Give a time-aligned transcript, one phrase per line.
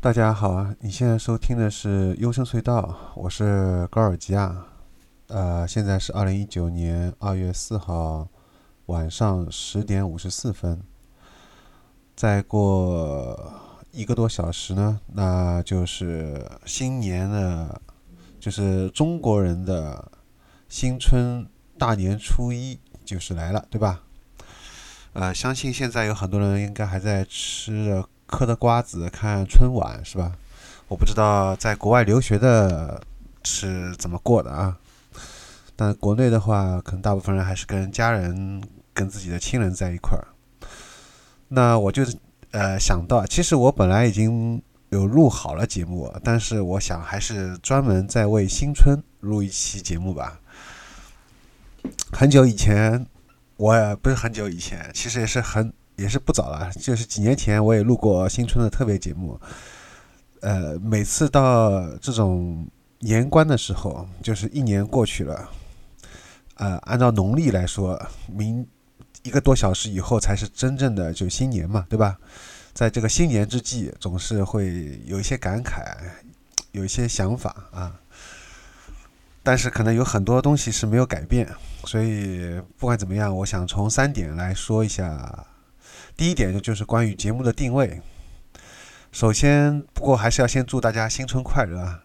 [0.00, 4.64] 大家好啊，你现在收听的是幽深隧道，我是高尔基亚。
[5.26, 8.28] 呃，现在是二零一九年二月四号
[8.86, 10.80] 晚上十点五十四分。
[12.14, 13.52] 再过
[13.90, 17.80] 一个多小时呢，那就是新年的，
[18.38, 20.12] 就是中国人的
[20.68, 21.44] 新春
[21.76, 24.02] 大年初一就是来了，对吧？
[25.14, 28.08] 呃，相信现在有很多人应该还在吃着。
[28.28, 30.32] 嗑的瓜子看春晚是吧？
[30.86, 33.02] 我不知道在国外留学的
[33.42, 34.76] 是怎么过的啊。
[35.74, 38.62] 但国内的话，可能大部分人还是跟家人、
[38.92, 40.28] 跟自己的亲人在一块儿。
[41.48, 42.04] 那我就
[42.50, 50.38] 呃想到，其实我本来已经有录好了节目，但是我想还是专门再为新春录一期节目吧。
[52.12, 53.06] 很久以前，
[53.56, 55.72] 我也不是很久以前，其实也是很。
[55.98, 59.38] 也是不早了，就是几年前我也录过新春的特别节目。
[60.40, 62.64] 呃，每次到这种
[63.00, 65.50] 年关的时候，就是一年过去了，
[66.54, 68.64] 呃，按照农历来说，明
[69.24, 72.16] 一个多小时以后才是真正的就新年嘛，对吧？
[72.72, 75.96] 在这个新年之际，总是会有一些感慨，
[76.70, 77.98] 有一些想法啊。
[79.42, 81.48] 但是可能有很多东西是没有改变，
[81.86, 85.44] 所以不管怎么样，我想从三点来说一下。
[86.18, 88.02] 第一点就是关于节目的定位。
[89.12, 92.00] 首先，不过还是要先祝大家新春快乐啊，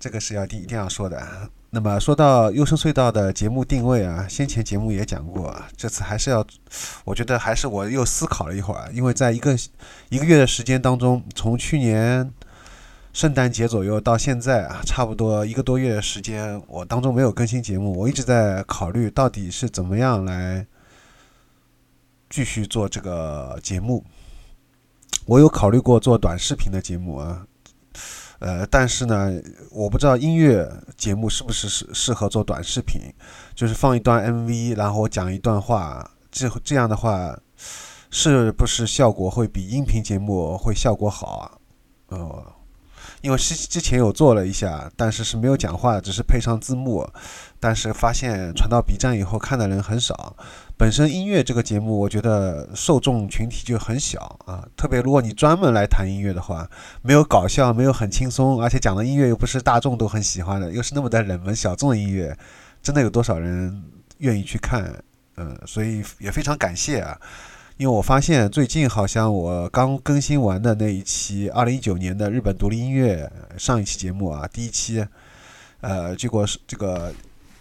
[0.00, 1.22] 这个是要定一定要说的。
[1.68, 6.42] 那么说到优生隧道的节目定位啊，先前节目也讲过，这次还是要，
[7.04, 9.54] 我觉得还是我又思考了一会儿，因为在一个
[10.08, 12.32] 一个月的时间当中，从去年
[13.12, 20.66] 圣诞节左右到现在啊，差不多一个多月的时间，我当中没有更新节目，我一直在考虑到底是怎么样来。
[22.32, 24.02] 继续做这个节目，
[25.26, 27.46] 我有考虑过做短视频的节目啊，
[28.38, 29.30] 呃，但是呢，
[29.70, 30.66] 我不知道音乐
[30.96, 33.02] 节目是不是适适合做短视频，
[33.54, 37.38] 就是放一段 MV，然后我讲一段话，这这样的话，
[38.10, 42.16] 是不是效果会比音频节目会效果好啊？
[42.16, 42.46] 哦，
[43.20, 47.06] 因为之之前有做了一下，但是是没有讲话，只是配上字幕，
[47.60, 50.34] 但是发现传到 B 站以后看的人很少。
[50.82, 54.66] 本身音乐这个节目，我觉得受众群体就很小啊。
[54.76, 56.68] 特别如果你专门来谈音乐的话，
[57.02, 62.36] 没有搞笑，没有很轻松，而且讲的音乐又不是大众都很喜欢的，又是那么的冷门小众的音乐，
[62.82, 63.80] 真的有多少人
[64.18, 64.92] 愿意去看？
[65.36, 67.16] 嗯，所以也非常感谢啊。
[67.76, 75.06] 因为我发现最近好像我刚更新完的那一期二零一九年的日本独立音乐上一期节目啊，第一期，
[75.80, 77.14] 呃，结果是这个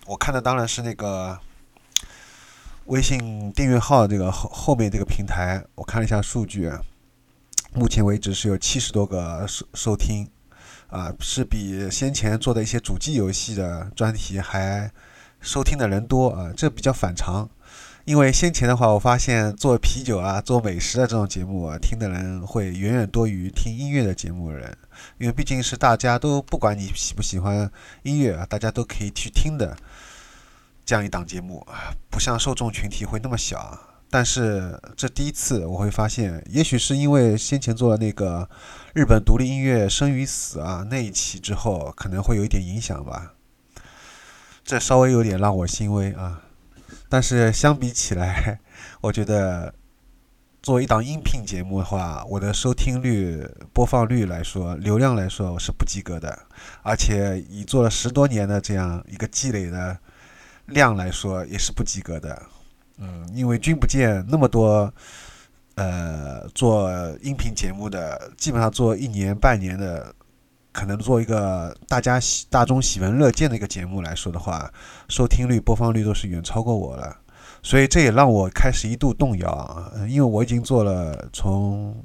[0.07, 1.37] 我看的当然是那个。
[2.91, 6.69] 微信订阅号这个后后面这个平台，我看了一下数据，
[7.73, 10.29] 目前为止是有七十多个收收听，
[10.89, 14.91] 啊，是比先前做的一些主机游戏的专题还
[15.39, 17.49] 收听的人多啊，这比较反常。
[18.03, 24.75] 因为先前的话，我发现做啤酒啊、做美食的这种节目啊，听的人会远远多于听音乐的节目人，
[25.17, 27.71] 因为毕竟是大家都不管你喜不喜欢
[28.03, 29.77] 音乐啊，大家都可以去听的。
[30.91, 33.79] 这样一档节目啊，不像受众群体会那么小，
[34.09, 38.49] 但是这第一次我会发现，也许是因为先前做了那个
[38.93, 43.35] 日本独立音乐生与死啊那一期之后，可能会有一点影响吧。
[44.65, 46.41] 这稍微有点让我欣慰啊。
[47.07, 48.59] 但是相比起来，
[48.99, 49.73] 我觉得
[50.61, 56.37] 作为一档音频节目的话，我的收听率、播放率来说，流量来说是不及格的，
[56.83, 59.97] 而且以做了十多年的这样一个积累的。
[60.67, 62.41] 量来说也是不及格的，
[62.97, 64.93] 嗯，因为君不见那么多，
[65.75, 66.89] 呃，做
[67.21, 70.13] 音频节目的，基本上做一年半年的，
[70.71, 74.71] 可能做一个大家喜大众喜闻乐见的一个节目来说的话，
[75.09, 77.17] 收听率、播放率都是远超过我了，
[77.61, 82.01] 所以这也让我开始一度动摇，因为我已经做了从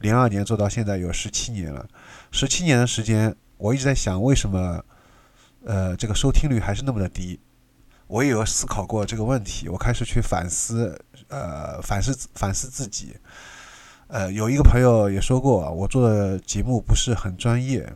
[0.00, 1.84] 零二年做到现在有十七年了，
[2.30, 4.84] 十七年的时间，我一直在想为什么，
[5.64, 7.40] 呃，这个收听率还是那么的低。
[8.06, 10.96] 我也有思考过这个问题，我开始去反思，
[11.28, 13.16] 呃，反思反思自己。
[14.08, 17.92] 呃，有一个朋友也说过，我做的节目不是很专业，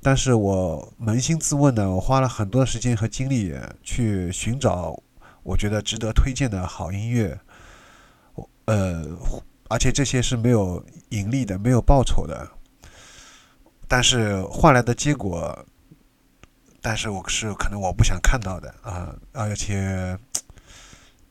[0.00, 4.98] 但是我扪心自问呢，我花了很多时间和精力去寻找
[5.42, 7.38] 我觉得值得推荐的好音乐，
[8.34, 9.04] 我呃，
[9.68, 12.48] 而且这些是没有盈利的，没有报酬的，
[13.86, 15.66] 但是换来的结果，
[16.82, 20.18] 但是我是可能我不想看到的啊，而且。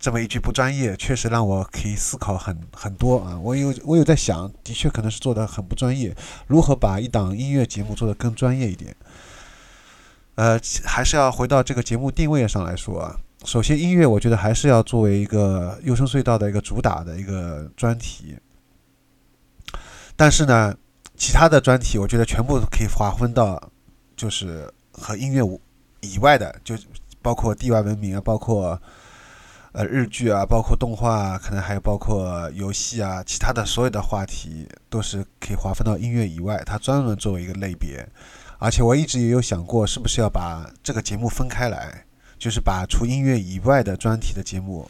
[0.03, 3.37] 这么一句不专业，确实让我可以思考很很多啊！
[3.37, 6.17] 我有我有在想，的确可能是做的很不专业。
[6.47, 8.95] 如何把一档音乐节目做得更专业一点？
[10.33, 13.15] 呃，还是要回到这个节目定位上来说啊。
[13.45, 18.35] 首先，音乐我觉得还是要作为一个优声隧道的一个主打的一个专题。
[20.15, 20.75] 但是呢，
[21.15, 23.69] 其他的专题我觉得全部可以划分到，
[24.15, 25.43] 就是和音乐
[26.01, 26.75] 以外的，就
[27.21, 28.79] 包括地外文明啊，包括。
[29.73, 38.05] 呃，日剧啊，包括动画，可能还有包括游戏啊，其他的所有的话题都是可以划分到音乐以外，它专门作为一个类别。
[38.59, 42.03] 而且我一直也有想过，是不是要把这个节目分开来，
[42.37, 44.85] 就是把除音乐以外的专题的节目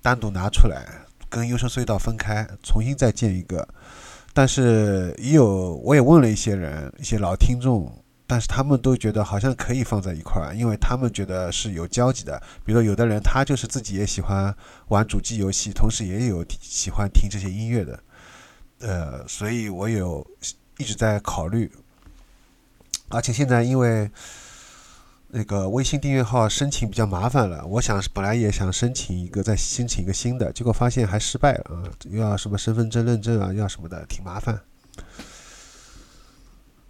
[0.00, 0.86] 单独拿出来，
[1.28, 3.68] 跟优声隧道分开，重新再建一个。
[4.32, 7.92] 但是也有，我也问了一些人，一些老听众。
[8.26, 12.42] 但是他们都觉得好像可以放在一块儿，因为他们觉得是有交集的。
[12.64, 14.54] 比如有的人他就是自己也喜欢
[14.88, 18.00] 玩主机游戏，同时也有喜欢听这些音乐的，
[18.80, 20.26] 呃，所以我有
[20.78, 21.70] 一直在考虑。
[23.10, 24.10] 而且现在因为
[25.28, 34.58] 那个微信订阅号申请比较麻烦了，我想本来也想申请一个，再申请一个新的，结果发现还失败了啊，又要什么身份证认证啊，要什么的，挺麻烦。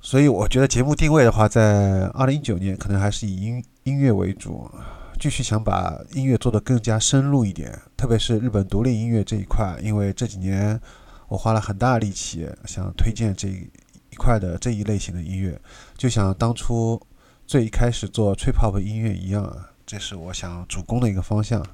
[0.04, 4.70] 所以我觉得节目定位的话，在二零一九年可能还是以音音乐为主，
[5.18, 10.78] 继续想把音乐做得更加深入一点，特别是日本独立音乐这一块，因为这几年
[11.26, 15.58] 我花了很大力气想推荐这一块的这一类型的音乐，
[15.96, 17.00] 就像当初
[17.46, 19.50] 最一开始做吹 pop 音乐一样，
[19.86, 21.64] 这是我想主攻的一个方向。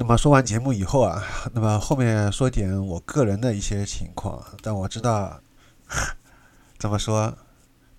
[0.00, 5.40] 那么说完节目以后啊，那么后面说点我个人的一些情况，但我知道
[6.78, 7.36] 怎么说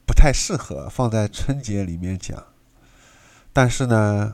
[0.07, 2.41] 不太适合放在春节里面讲，
[3.51, 4.33] 但是呢，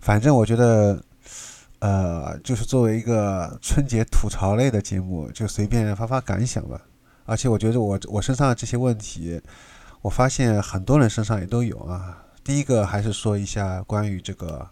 [0.00, 1.02] 反正我觉得，
[1.80, 6.80] 呃，就是作为一个春节吐槽类的节目，就随便发发感想吧。
[7.24, 9.42] 而且我觉得我我身上的这些问题，
[10.00, 12.22] 我发现很多人身上也都有啊。
[12.44, 14.70] 第一个还是说一下关于这个。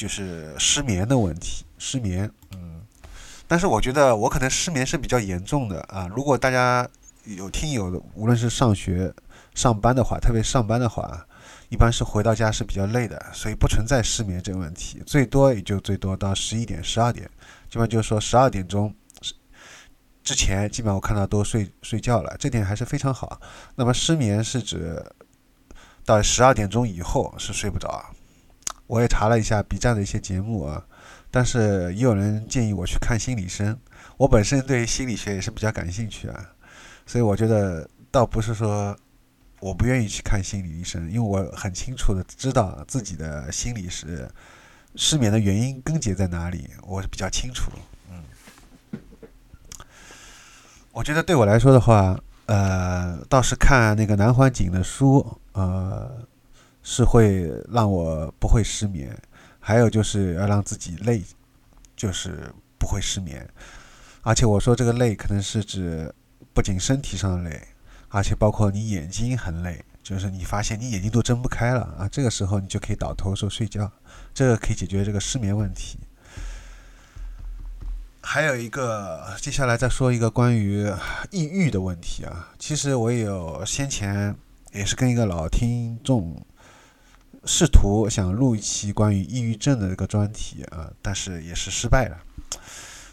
[0.00, 2.80] 就是失眠的问题，失眠，嗯，
[3.46, 6.08] 但是我觉得我可能失眠是比较严重的啊。
[6.16, 6.88] 如果大家
[7.24, 9.12] 有听友，无论是上学、
[9.54, 11.26] 上班的话，特别上班的话，
[11.68, 17.26] 一般是回到家是比较累的，所以不存在失眠这个问题，最多也就最多到十一点、十二点，
[17.68, 18.94] 基本上就是说十二点钟
[20.24, 23.38] 之前，基本上我看到都睡睡觉了，这点还是非常好。
[23.74, 25.04] 那么失眠是指
[26.06, 28.02] 到十二点钟以后是睡不着。
[28.90, 30.84] 我也查了一下 B 站的一些节目啊，
[31.30, 33.78] 但是也有人建议我去看心理医生。
[34.16, 36.44] 我本身对心理学也是比较感兴趣啊，
[37.06, 38.96] 所以我觉得倒不是说
[39.60, 44.28] 我不愿意去看心理医生，因为我很清楚的知道自己的心理是
[44.96, 47.70] 失眠的原因根结在哪里，我是比较清楚。
[48.10, 48.98] 嗯，
[50.90, 56.28] 我觉得对我来说的话，呃，倒是看那个南怀瑾的书，呃。
[56.82, 59.16] 是会让我不会失眠，
[59.58, 61.22] 还有就是要让自己累，
[61.94, 63.46] 就是不会失眠。
[64.22, 66.12] 而且我说这个累，可能是指
[66.52, 67.68] 不仅身体上的累，
[68.08, 73.90] 而且包括你眼睛很累，就是你发现你眼睛都睁不开了啊，这个时候你就可以倒头说睡觉，
[74.34, 75.98] 这个可以解决这个失眠问题。
[78.22, 80.86] 还有一个，接下来再说一个关于
[81.30, 84.36] 抑郁的问题啊，其实我也有先前
[84.72, 86.42] 也是跟一个老听众。
[87.44, 92.18] 试图想录一期关于抑郁症的这个专题啊，但是也是失败了。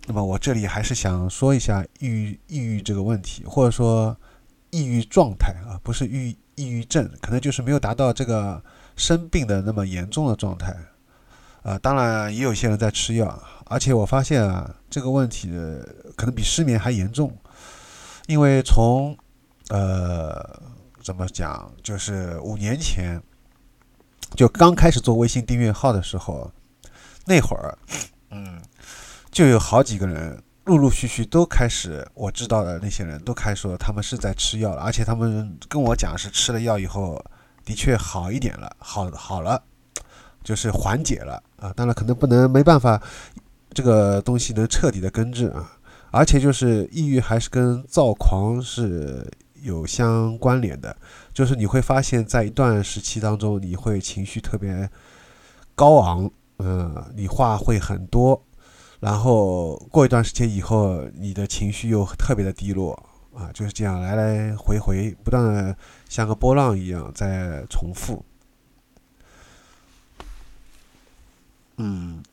[0.05, 4.15] 那么我这里还是想说一下抑郁抑郁这个问题，或者说
[4.69, 8.61] 抑郁状态啊，不是抑抑郁症，可能就是没有达到这个
[8.95, 10.75] 生病的那么严重的状态。
[11.63, 15.49] 啊，当然也有些人在吃药，而且我发现啊，这个问题
[16.15, 17.35] 可能比失眠还严重，
[18.27, 19.17] 因为从
[19.69, 20.61] 呃
[21.01, 23.21] 怎么讲，就是五年前。
[24.37, 26.51] 就刚开始做微信订阅号的时候，
[27.25, 27.75] 那会儿，
[28.29, 28.61] 嗯，
[29.31, 37.19] 就有好几个人陆陆续续都开始，我知道的那些人都开始说他们是在吃药了，而且他们跟我讲是吃了药以后
[37.65, 39.59] 的确好一点了，好好了，
[40.43, 41.73] 就是缓解了啊。
[41.75, 43.01] 当然可能不能没办法，
[43.73, 45.71] 这个东西能彻底的根治啊，
[46.11, 49.27] 而且就是抑郁还是跟躁狂是
[49.63, 50.95] 有相关联的，
[51.37, 54.89] 就是你会发现在一段时期当中，你会情绪特别
[55.75, 58.43] 高昂，嗯，你话会很多，
[58.99, 62.91] 然后过一段时间以后，你的情绪又特别的低落，
[63.35, 65.77] 啊，就是这样来来回回，不断的
[66.09, 68.25] 像个波浪一样在重复。
[71.77, 72.23] 嗯，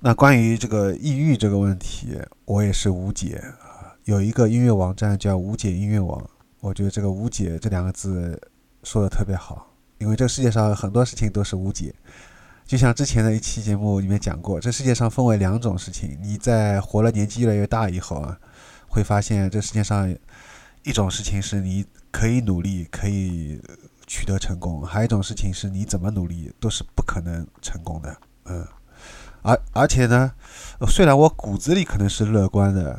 [0.00, 3.96] 那关于这个抑郁这个问题，我也是无解啊。
[4.04, 6.28] 有一个音乐网站叫无解音乐网，
[6.60, 8.40] 我觉得这个“无解”这两个字
[8.84, 9.66] 说的特别好，
[9.98, 11.94] 因为这个世界上很多事情都是无解。
[12.64, 18.38] 就像之前的一期节目里面讲过，这世界上分为两种事情，你在活了年纪越来越大以后啊，
[18.88, 20.14] 会发现这世界上
[20.84, 23.60] 一种事情是你可以努力可以。
[24.12, 28.66] 取得成功，还有一种事情是你怎么努力都是不可能成功的，嗯，
[29.42, 30.32] 而而且呢，
[30.88, 32.98] 虽然我骨子里可能是乐观的，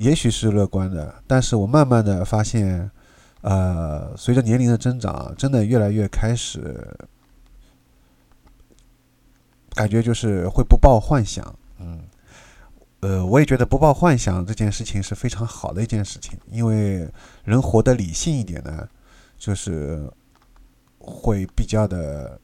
[0.00, 2.90] 也许是乐观的，但是我慢慢的发现，
[3.42, 6.84] 呃，随着年龄的增长，真的越来越开始
[9.74, 12.00] 感觉就是会不抱幻想，嗯，
[13.00, 17.08] 呃，我也觉得不抱幻想这件事情是非常好的一件事情，因为
[17.44, 18.88] 人活得理性一点呢。
[19.40, 20.06] 就是
[20.98, 22.38] 会比较的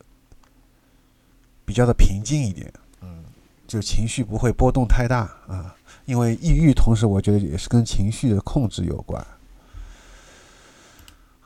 [1.67, 2.73] 比较的平静一点，
[3.03, 3.23] 嗯，
[3.67, 5.77] 就情绪不会波动太大啊。
[6.07, 9.25] 因为抑郁，同时我觉得也是跟情绪的控制有关。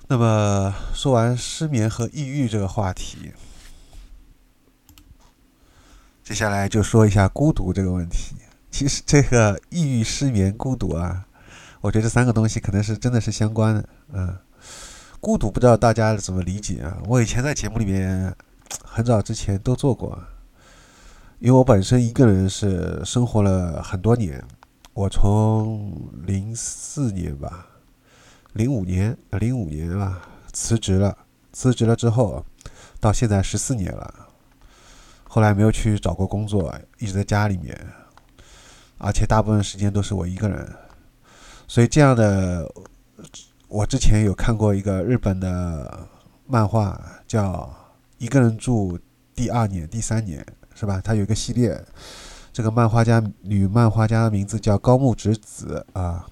[0.07, 3.33] 那么说完失眠和抑郁这个话题，
[6.23, 8.37] 接下来就说一下孤独这个问题。
[8.71, 11.26] 其实这个抑郁、失眠、孤独啊，
[11.81, 14.38] 我觉得这三个东西可能是真的是相关的，嗯。
[15.21, 16.97] 孤独不知道大家怎么理解啊？
[17.05, 18.35] 我以前在节目里面
[18.83, 20.19] 很早之前都做过，
[21.40, 24.44] 因为我本身一个人是生活了很多年，
[24.92, 25.90] 我从
[26.26, 27.66] 零四年吧，
[28.52, 30.20] 零五年零五年吧
[30.52, 31.16] 辞职了，
[31.50, 32.44] 辞职了之后
[33.00, 34.28] 到现在十四年了，
[35.25, 37.75] 后来没有去找过工作，一直在家里面，
[38.99, 40.70] 而且大部分时间都是我一个人，
[41.66, 42.70] 所以这样的。
[43.66, 46.09] 我之前有看过一个日本的
[46.44, 47.52] 漫画，叫
[48.18, 48.99] 《一个人住
[49.32, 50.42] 第二年、第三年》，
[50.81, 50.99] 是吧？
[51.05, 51.79] 它有一个系列，
[52.55, 56.27] 这个漫画家女漫画家的名字叫高木直子啊。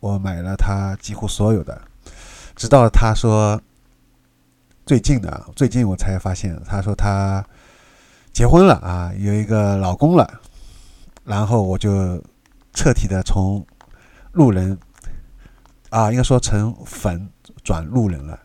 [0.00, 1.80] 我买了她几乎所有的，
[2.56, 3.60] 直到她说
[4.84, 7.44] 最近的，最近我才发现，她说她
[8.32, 10.28] 结婚了啊，有一个老公了，
[11.24, 12.20] 然后我就
[12.74, 13.64] 彻底的从
[14.32, 14.76] 路人。
[15.90, 17.30] 啊，应该说成粉
[17.64, 18.38] 转路人了，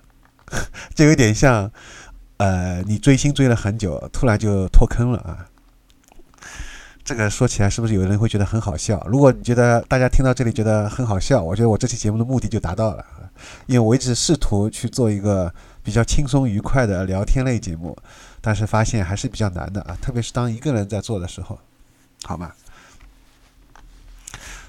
[0.96, 1.70] 就有点像，
[2.38, 5.48] 呃，你追星追了很久，突然就脱坑了啊。
[7.04, 9.06] 这个说起来是不是有人会觉得很好笑？
[9.10, 13.06] 如果你觉得大家听到这里觉得很好笑，我觉得我这期节目的目的就达到了，
[13.66, 17.98] 因为我一直试图去做一个比较轻松愉快的聊天类节目，
[18.40, 21.60] 但是发现还是比较难的啊，特别是当一个人在做的时候，
[22.24, 22.54] 好吗？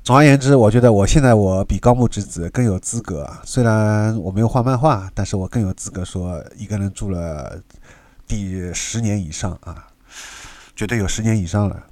[0.04, 3.26] 总而言之，我觉得我现在我比高木直子更有资格。
[3.42, 7.58] 虽然我没有画漫画，但是我更有资格说一个人住了
[8.26, 9.88] 第十年以上啊，
[10.76, 11.82] 绝对有十年以上了。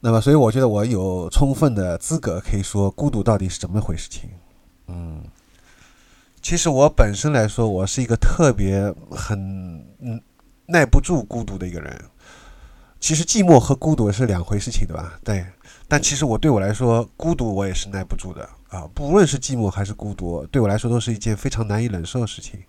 [0.00, 4.28] 那么，所以我觉得我有充分的资格可以说孤独到底是怎么回事情。
[4.88, 5.22] 嗯，
[6.42, 9.38] 其实我本身来说，我是一个特别很
[10.00, 10.20] 嗯
[10.66, 11.96] 耐不住孤独的一个人。
[12.98, 15.12] 其实寂寞和孤独是两回事情，对吧？
[15.22, 15.46] 对。
[15.90, 18.86] 但其实我对我来说，孤独我也是耐不住的啊！
[18.94, 22.60] 不论是寂寞还是孤独，对我来说都是一件非常难以忍受的事情。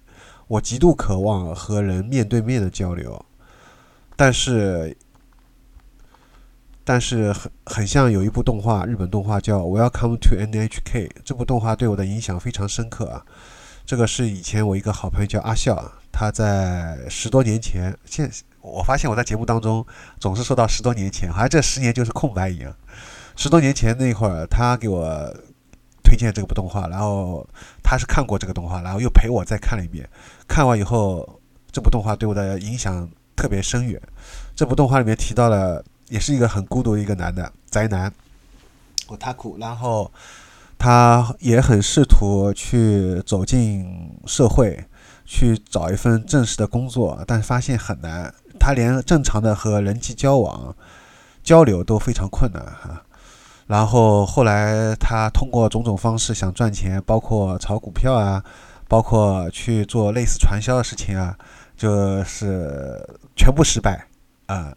[0.48, 3.24] 我极度渴望和人面对面的交流，
[4.16, 4.96] 但是，
[6.86, 13.26] 但是很很像有一部动画，日本动画叫《Welcome to NHK》，这部动画对我的影响非常深刻啊！
[13.90, 18.30] 这个是以前我一个好朋友叫阿笑，他在十多年前，现
[18.62, 19.84] 我发现我在节目当中
[20.20, 22.72] 总是说到十多年前，好像这十年就是空白一样。
[23.36, 25.36] 十多年前那会儿，他给我
[26.04, 27.44] 推荐这部动画，然后
[27.82, 30.08] 他是看过这个动画，然后又陪我再看了一遍。
[30.48, 31.42] 看完以后，
[31.72, 34.00] 这部动画对我的影响特别深远。
[34.56, 38.14] 这部动画里面提到了，也是一个很孤独的一个男的宅男，
[39.08, 40.12] 我他苦，然后
[40.80, 43.86] 他也很试图去走进
[44.26, 44.86] 社会，
[45.26, 48.34] 去找一份正式的工作，但发现很难。
[48.58, 50.74] 他连正常的和人际交往、
[51.44, 53.04] 交流都非常困难哈。
[53.68, 58.42] 然后后来他通过种种方式想赚钱，包括炒股票啊，
[58.88, 61.38] 包括去做类似传销的事情啊，
[61.76, 62.98] 就是
[63.36, 64.08] 全部失败
[64.48, 64.74] 啊。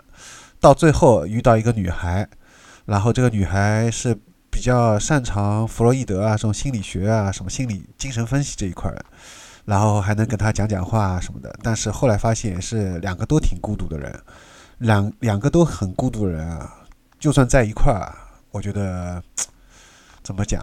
[0.61, 2.29] 到最后遇到一个女孩，
[2.87, 4.19] 然后这个女孩是
[4.53, 9.03] 比较擅长弗洛伊德啊这种心理学啊什么心理精神分析这一块儿，
[9.65, 11.53] 然后还能跟他讲讲话什么的。
[11.63, 14.15] 但是后来发现是两个都挺孤独的人，
[14.79, 16.71] 两两个都很孤独的人啊，
[17.19, 18.15] 就算在一块儿，
[18.51, 19.21] 我觉得
[20.23, 20.63] 怎么讲？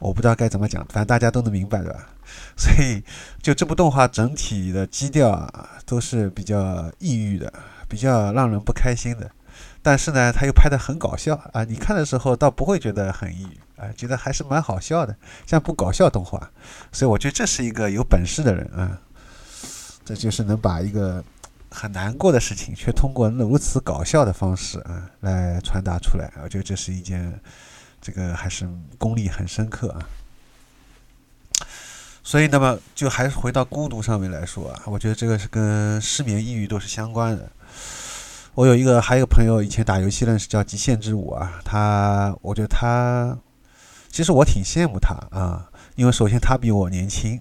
[0.00, 2.08] 我不知道该怎么讲，反正大家都能明白，对吧？
[2.56, 3.00] 所以，
[3.40, 7.52] 就这部动画整体的基调啊，都是比较抑郁的，
[7.88, 9.30] 比较让人不开心的。
[9.82, 11.64] 但是呢，他又拍得很搞笑啊！
[11.64, 16.50] 你看的时候倒不会觉得很抑郁啊，觉得还是蛮好笑的，像部搞笑动画。
[16.92, 18.98] 所以我觉得这是一个有本事的人啊，
[20.04, 21.22] 这就是能把一个
[21.70, 26.32] 很难过的事情，却通过如此搞笑的方式啊来传达出来。
[26.42, 27.40] 我觉得这是一件。
[28.04, 30.02] 这个还是功力很深刻啊，
[32.24, 37.48] 所以那么就还是回到孤独上面来说啊，我觉得这个是跟失眠、抑郁都是相关的。
[38.54, 43.36] 我有一个还有一个朋友以前打游戏认识，叫极限之舞啊，他我觉得他
[44.10, 47.40] 其实我挺羡慕他啊，因为首先他比我年轻，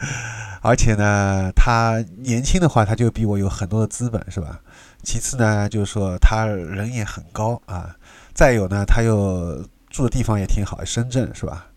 [0.62, 4.60] 而且呢他年轻的话他就比我有很多的资本是吧？
[5.02, 7.94] 其次呢就是说他人也很高啊，
[8.34, 9.64] 再有呢他又。
[9.88, 11.68] 住的地方也挺好，深圳是吧？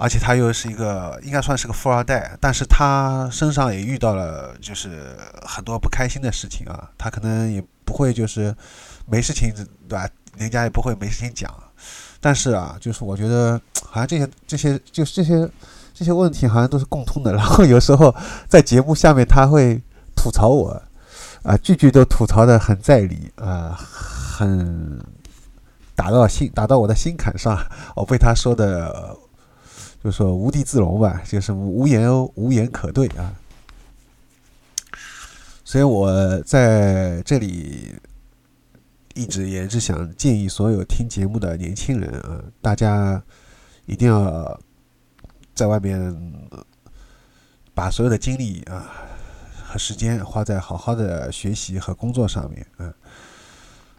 [0.00, 6.88] 而且他又是一个应该算是个富二代，但是他身上也遇到了就是很多不开心的事情啊。
[6.96, 8.56] 他可能也不会就是
[9.04, 9.52] 没事情
[9.86, 10.08] 对吧？
[10.38, 11.52] 人家也不会没事情讲。
[12.18, 15.46] 但是啊，就是我觉得好像这些这些就是这些
[15.92, 17.32] 这些问题好像都是共通的。
[17.36, 18.14] 然后有时候
[18.48, 19.78] 在节目下面他会
[20.16, 20.82] 吐槽我
[21.42, 24.98] 啊，句句都吐槽的很在理啊，很。
[25.94, 27.54] 打到心，打到我的心坎上，
[27.94, 29.14] 我被他说的，
[30.02, 33.34] 就说无地自容吧，就是无言无言可对啊。
[35.64, 37.94] 所以我在这里
[39.14, 43.22] 一直也是想建议所有听节目的年轻人啊，大家
[43.86, 44.60] 一定要
[45.54, 46.00] 在外面
[47.74, 48.90] 把所有的精力啊
[49.64, 52.92] 和时间花在好好的学习和工作上面啊。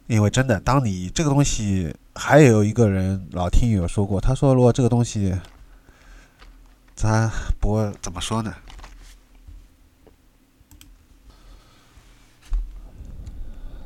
[0.07, 5.33] 因为真的，当你这个东西，还有一个人老听友说过，他说如果这个东西，
[7.01, 8.53] 咱不怎么说呢？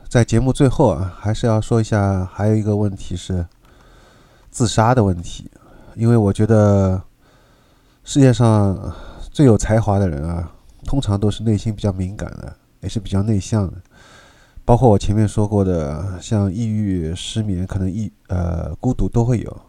[0.10, 3.48] 在节目最后啊，还是要说一下，还有一个问题是
[4.52, 5.50] 自杀的问题，
[5.96, 7.02] 因为我觉得
[8.04, 8.94] 世界上
[9.32, 10.52] 最有才华的人啊，
[10.84, 13.82] 通常都是内心比较敏感的，也是比较内向的。
[14.66, 19.62] 包括我前面说过的，像抑郁、失眠，可能抑呃孤独都会有。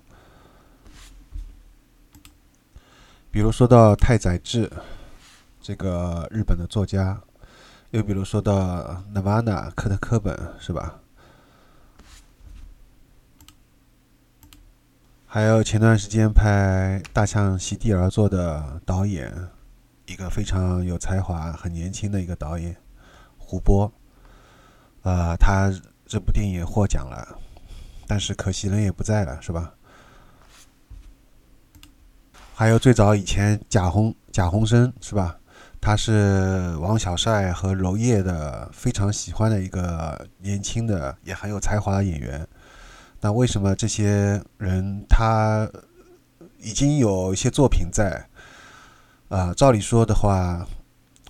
[3.36, 4.72] 比如说到太宰治
[5.60, 7.20] 这个日本的作家，
[7.90, 10.98] 又比如说到 Nirvana 科特·科本，是吧？
[15.26, 19.30] 还有前段时间拍《大象席地而坐》的导演，
[20.06, 22.74] 一个非常有才华、很年轻的一个导演，
[23.36, 23.92] 胡波。
[25.02, 25.70] 呃，他
[26.06, 27.38] 这部电影也获奖了，
[28.06, 29.74] 但是可惜人也不在了，是吧？
[32.58, 35.36] 还有最早以前贾宏贾宏声是吧？
[35.78, 42.48] 他是王小帅和娄烨的非常喜欢的一个年轻的也很有才华的演员。
[43.20, 45.70] 那为什么这些人他
[46.58, 48.26] 已经有一些作品在？
[49.28, 50.66] 啊，照理说的话，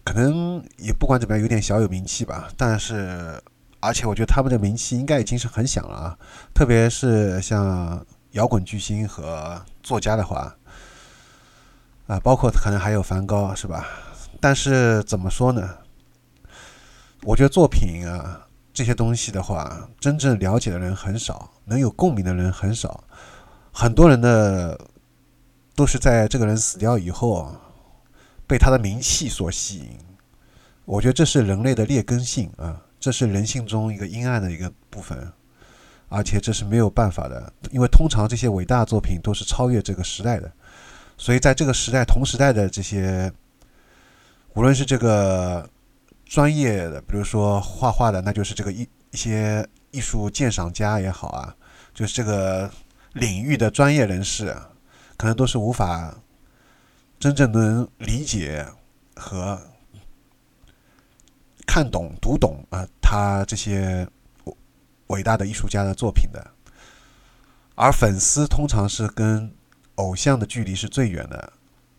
[0.05, 3.43] 可能也不管怎么样，有点小有名气吧，但是。
[3.81, 6.19] 而且我觉得他们的名气应该已经是很响了啊，
[6.55, 10.53] 特别是像摇滚巨星和作家的话，
[12.07, 13.87] 啊，包括可能还有梵高，是吧？
[14.41, 15.77] 但是怎么说呢？
[17.23, 23.03] 我觉得作品啊这些东西的话，真正了解的人很少，能有共鸣的人很少，
[23.73, 24.79] 很多人的
[25.75, 27.61] 都是在这个人死掉以后啊，
[28.47, 29.99] 被他的名气所吸引。
[30.85, 32.83] 我觉得这是人类的劣根性啊。
[32.99, 35.31] 这是人性中一个阴暗的一个部分，
[36.09, 40.51] 而且这是没有办法的，因为通常这些伟大作品都是超越这个时代的，
[41.17, 43.33] 所以在这个时代同时代的这些，
[44.55, 45.69] 无论是这个
[46.25, 51.55] 专业的，比如说画画的，那就是这个一一些艺术鉴赏家也好啊，
[51.95, 52.71] 就是这个
[53.13, 54.57] 领域的专业人士，
[55.17, 56.15] 可能都是无法
[57.19, 58.67] 真正能理解
[59.15, 59.61] 和。
[61.69, 64.09] 看懂、读懂啊，他这些
[65.09, 66.51] 伟大的艺术家的作品的，
[67.75, 69.53] 而粉丝通常是跟
[69.97, 71.53] 偶像的距离是最远的，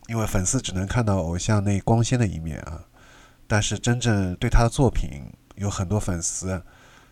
[0.07, 2.83] 因为粉丝只能看到偶像那光鲜的一面啊。
[3.47, 5.23] 但是真正对他的作品，
[5.55, 6.62] 有很多粉丝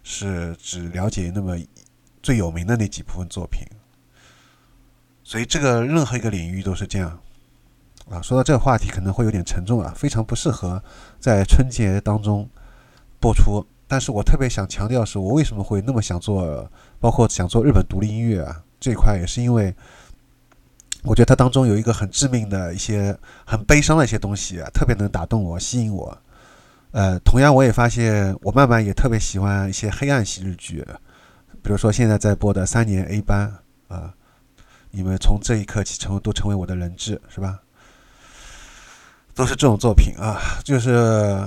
[0.03, 1.57] 是只了解那么
[2.21, 3.65] 最有名的那几部分作品。
[5.23, 7.19] 所以这个任何一个领域都是这样
[8.09, 8.21] 啊。
[8.21, 10.83] 说到这个话题可能会有点沉重啊，非常不适合
[11.19, 12.47] 在春节当中
[13.19, 13.65] 播出。
[13.87, 16.69] 但是我特别想强调是，我为什么会那么想做，
[16.99, 19.73] 包括想做日本独立音乐啊这一块，也是因为
[21.05, 26.17] 我觉得它当中有一个很致命的一些很悲伤的一些东西啊，特别能打动我、吸引我。
[26.91, 30.85] 呃，同样我也发现，我慢慢也特别喜欢一些黑暗系日剧，
[31.61, 33.53] 比如说现在在播的《三年 A 班》
[33.93, 34.13] 啊。
[34.97, 37.59] 你们从这一刻起成都成为我的人质，是吧？
[39.33, 41.43] 都是这种作品啊，就是，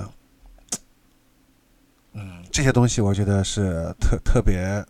[2.13, 4.85] 嗯，这些东西我觉得是特特别，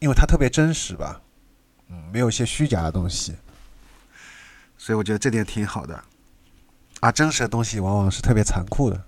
[0.00, 1.22] 因为它特别真实吧，
[1.88, 3.34] 嗯，没有一些虚假的东西，
[4.84, 6.02] 所以我觉得这点挺好的。
[6.98, 9.00] 而真实的东西往往是特别残酷的，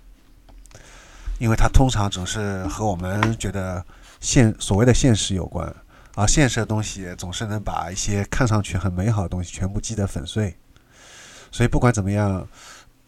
[1.37, 3.85] 因为它通常总是和我们觉得
[4.21, 5.75] 现所谓的现实有关。
[6.15, 10.55] 而现实的东西总是能把一些看上去很美好的东西全部击得粉碎，
[11.51, 12.47] 所以不管怎么样，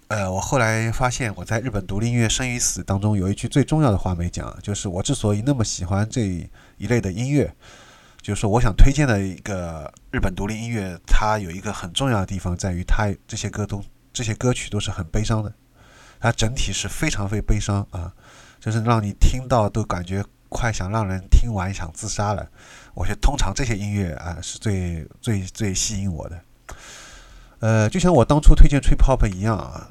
[0.10, 6.22] 呃，我后来发现我在日本独立音乐生与死当中有一句最重要的话没讲，就是我之所以那么喜欢这
[6.78, 7.56] 一类的音乐，
[8.28, 15.54] 就是说我想推荐的一个日本独立音乐，它有一个很重要的地方在于它这些歌都这些歌曲都是很悲伤的，
[16.20, 18.12] 它整体是非常非悲伤啊，
[18.60, 22.46] 就是让你听到都感觉快想让人听完想自杀了。
[22.96, 26.42] 我觉得通常这些音乐啊是最最最吸引我的，
[27.60, 29.90] 呃，就像我当初推荐 trip hop 一样啊，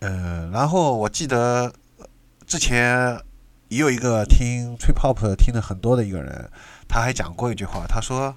[0.00, 1.72] 呃，然后我记得
[2.48, 3.16] 之前
[3.68, 6.50] 也有一个听 trip hop 听的很多的一个人，
[6.88, 8.36] 他还讲过一句话，他说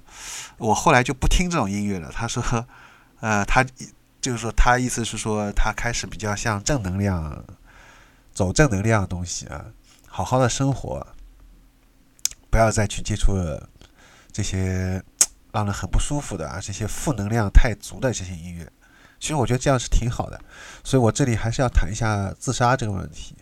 [0.58, 2.12] 我后来就不听这种音乐了。
[2.12, 2.44] 他说，
[3.22, 3.66] 呃，他
[4.22, 7.44] 就是说他意思是说他开始比较像正能量，
[8.34, 9.66] 走正能量的东西啊，
[10.08, 11.08] 好好的生活，
[12.50, 13.34] 不要再去接触。
[14.32, 15.04] 这些
[15.52, 18.72] 让人很不舒服的啊，这些负能量太足的这些音乐，
[19.20, 20.40] 其实我觉得这样是挺好的。
[20.84, 23.36] 所以我这里还是要谈一下自杀这个问题，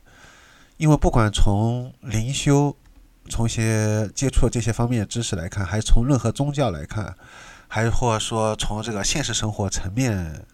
[0.78, 2.76] 因为不管从灵修、
[3.28, 7.16] 从一些接触这些方面的知识来看，还是从任何宗教来看，
[7.68, 10.46] 还是或者说从这个现实生活层面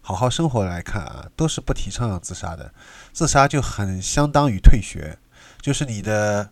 [0.00, 2.72] 好好生活来看啊，都是不提倡自杀的。
[3.12, 5.18] 自杀就很相当于退学，
[5.60, 6.50] 就是你的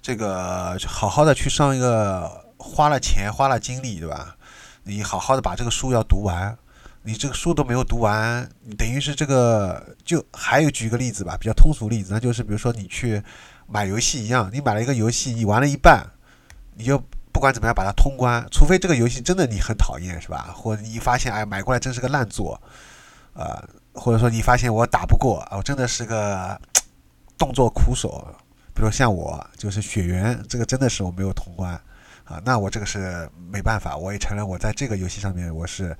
[0.00, 2.42] 这个好好的去上一个。
[2.56, 4.36] 花了钱，花了精力，对吧？
[4.84, 6.56] 你好好的把这个书要读完，
[7.02, 13.22] 你这个书都没有读完，等于是这个就还有举一个例子吧，比较通俗例子，那就是比如说你去
[13.74, 16.06] 买游戏一样，你买了一个游戏，你玩了一半，
[16.76, 16.96] 你就
[17.32, 20.54] 不管怎么样把它通关，除非这个游戏真的你很讨厌，是吧？
[20.54, 22.54] 或者你发现哎买过来真是个烂作，
[23.32, 23.60] 啊，
[23.92, 26.56] 或者说你发现我打不过，我真的是个
[27.36, 28.24] 动作苦手，
[28.72, 31.74] 比如像我就是血缘，这个真的是我没有通关。
[32.22, 35.94] 啊，那我这个是没办法，我也承认我在这个游戏上面我是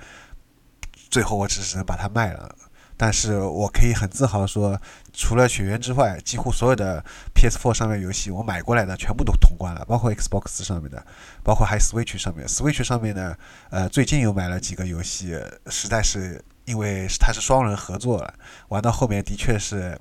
[1.11, 2.55] 最后我只是能把它卖了，
[2.97, 4.81] 但是我可以很自豪说，
[5.13, 7.05] 除了雪原之外，几乎所有的
[7.35, 11.05] PS4 上面游戏我买过来的全部都通关了，包括 Xbox 上面的，
[11.43, 13.37] 包括还 Switch 上面，Switch 上面呢，
[13.71, 18.35] 呃，最近又买了几个游戏，实在是因为它是双人合作了，
[18.69, 19.99] 玩到后面的确是。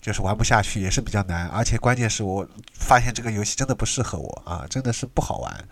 [0.00, 5.68] 就是玩不下去，也是比较难，而且关键是我发现这个游戏真的不适合我啊，真的是不好玩，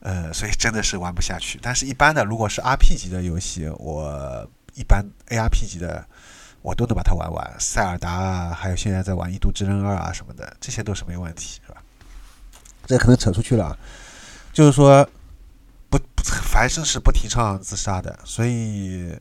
[0.00, 1.60] 呃，所以真的是玩不下去。
[1.62, 6.06] 但是，一般的如果是 RP 级的游戏，我一般 ARP 级的
[6.62, 11.82] 我都能把它玩完，塞尔达啊，还有现在在玩《异度之刃二》啊什么的，这些都是没问题，是吧？
[12.86, 13.78] 这可能扯出去了，
[14.52, 15.08] 就是说
[15.88, 19.18] 不，凡是是不提倡自杀的，所以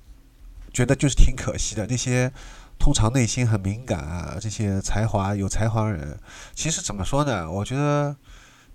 [0.74, 2.32] 觉得就是挺可惜的那些。
[2.80, 6.20] 通常内心很敏感啊，这些才华有才华人，
[6.54, 7.50] 其实怎么说呢？
[7.50, 8.14] 我觉得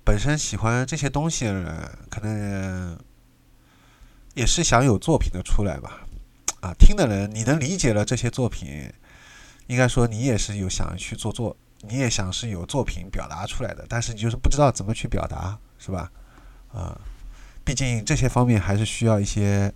[0.02, 2.98] 本身喜欢这些东西的人，可能
[4.32, 6.07] 也是想有作品的出来吧。
[6.60, 8.92] 啊，听的人你能理解了这些作品，
[9.68, 16.10] 应该说你也是有想去做作，你也想是有作品表达出来的，但是你就是不知道怎么去表达，是吧？
[16.72, 16.98] 啊，
[17.64, 19.72] 毕竟这些方面还是需要一些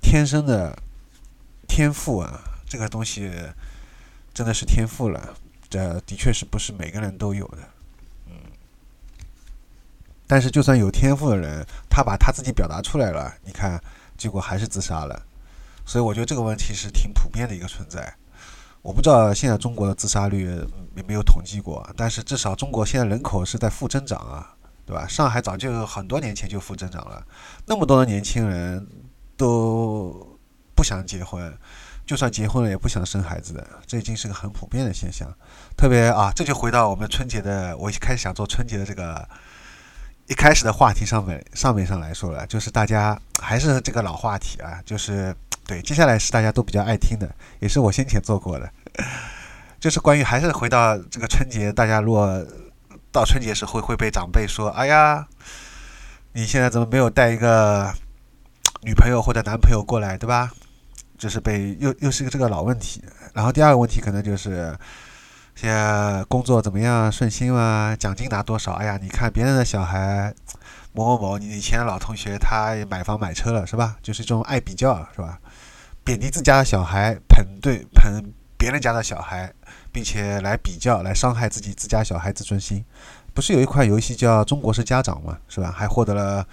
[0.00, 0.76] 天生的
[1.66, 2.42] 天赋啊。
[2.68, 3.30] 这个东西
[4.32, 5.34] 真的是天赋了，
[5.68, 7.58] 这的确是不是每个人都有的，
[8.26, 8.34] 嗯。
[10.26, 13.78] 但是就算有天赋的人，他把他自己表达出来了，你看，
[14.16, 15.22] 结果还是自杀了。
[15.84, 18.14] 所以我觉得这个问题是挺普遍的一个存在。
[18.82, 20.44] 我不知道现在中国的自杀率
[20.96, 25.06] 有没有统计过，但是至少中国现在人口是在负增长啊，对吧？
[25.06, 27.24] 上海早就很多年前就负增长了，
[27.66, 28.86] 那么多的年轻人
[29.36, 30.38] 都
[30.74, 31.56] 不想结婚。
[32.04, 35.32] 就算结婚了，也不想生孩子的，这已经是个很普遍的现象。
[35.76, 39.26] 特别啊，这就回到我们春节的，我一开始想做春节的这个
[40.26, 45.34] 一开始的话题上面上面上来说了，就是大家还是这个老话题啊，就是
[45.66, 48.70] 对，接下来是大家都比较爱听的，也是我先前做过的，
[49.80, 52.44] 就是关于还是回到这个春节，大家如果
[53.10, 55.26] 到春节时会会被长辈说，哎呀，
[56.32, 57.92] 你现在怎么没有带一个
[58.82, 60.50] 女朋友或者男朋友过来，对吧？
[61.18, 63.02] 就是被又又是个这个老问题。
[63.32, 64.76] 然后第二个问题可能就是。
[65.54, 67.12] 现在工作怎么样？
[67.12, 67.94] 顺心吗？
[68.00, 68.72] 奖金拿多少？
[68.72, 70.34] 哎呀，你看别人的小孩
[70.94, 73.98] 某某某，你以前的老同学他也买房买车了，是吧？
[74.02, 75.38] 就是这种爱比较，是吧？
[76.04, 79.52] 贬低自家的小孩，捧对捧别人家的小孩，
[79.92, 82.84] 并且来比较，来伤害自己自家小孩自尊心。
[83.34, 85.38] 不是有一款游戏叫《中国式家长》吗？
[85.48, 85.70] 是吧？
[85.70, 86.46] 还获得了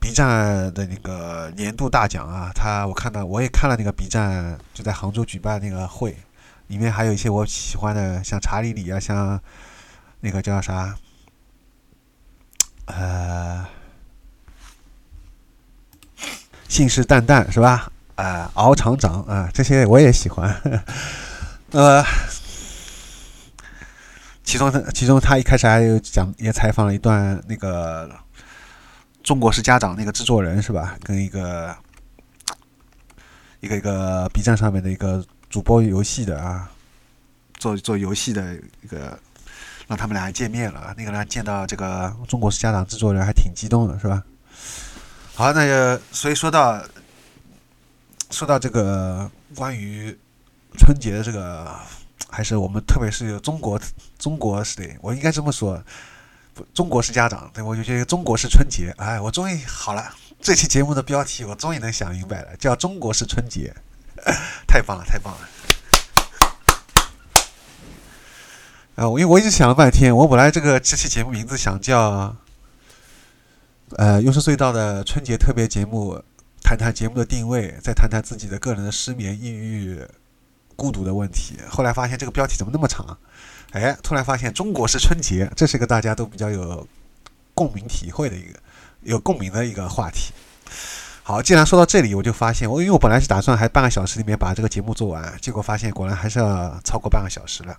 [0.00, 2.50] B 站的那个年度大奖啊！
[2.54, 6.16] 他我看到我也看了那个 B 站就在杭州举办那个会。
[6.68, 9.40] 里面还有一些我喜欢的，像查理里啊，像
[10.20, 10.96] 那个叫啥，
[12.86, 13.66] 呃，
[16.68, 17.90] 信誓旦旦是吧？
[18.20, 20.54] 啊，敖厂长啊，这些我也喜欢。
[21.72, 22.04] 呃，
[24.44, 28.10] 其中他其中他一开始还有讲，也采访了一段那个
[29.22, 30.96] 中国式家长那个制作人是吧？
[31.02, 31.74] 跟一个
[33.60, 35.24] 一个一个 B 站上面的一个。
[35.50, 36.70] 主播游戏的啊，
[37.58, 39.18] 做做游戏的一个，
[39.88, 40.94] 让他们俩见面了。
[40.96, 44.22] 那个人见到这个中国式家长制作人还挺激动的，是吧？
[45.34, 46.80] 好，那个所以说到
[48.30, 50.16] 说到这个关于
[50.78, 51.74] 春节的这个，
[52.28, 53.80] 还是我们特别是中国
[54.18, 55.82] 中国式的，我应该这么说，
[56.72, 63.74] 中国式家长，对我就觉得中国式春节，哎，我终于好了，这期节目的标题我终于能想明白了，叫中国式春节。
[64.68, 65.48] 太棒了，太棒了！
[68.96, 72.36] 啊，我因为我一直想了半天，我本来这个这期节目名字想叫
[73.96, 76.22] “呃，优胜隧道的春节特别节目”，
[76.62, 80.00] 谈谈节目的定位，再谈谈自己的个人的失眠、抑郁、
[80.76, 81.58] 孤独的问题。
[81.68, 83.18] 后来发现这个标题怎么那么长？
[83.72, 86.86] 哎，突然发现中国是春节，这是一个大家都比较有
[87.54, 88.58] 共鸣体会的一个
[89.02, 90.32] 有共鸣的一个话题。
[91.22, 97.76] 好，既然说到这里，我就发现我，因为我本来是打算还半个小时里面把这个节目做完，结果发现果然还是要超过半个小时了。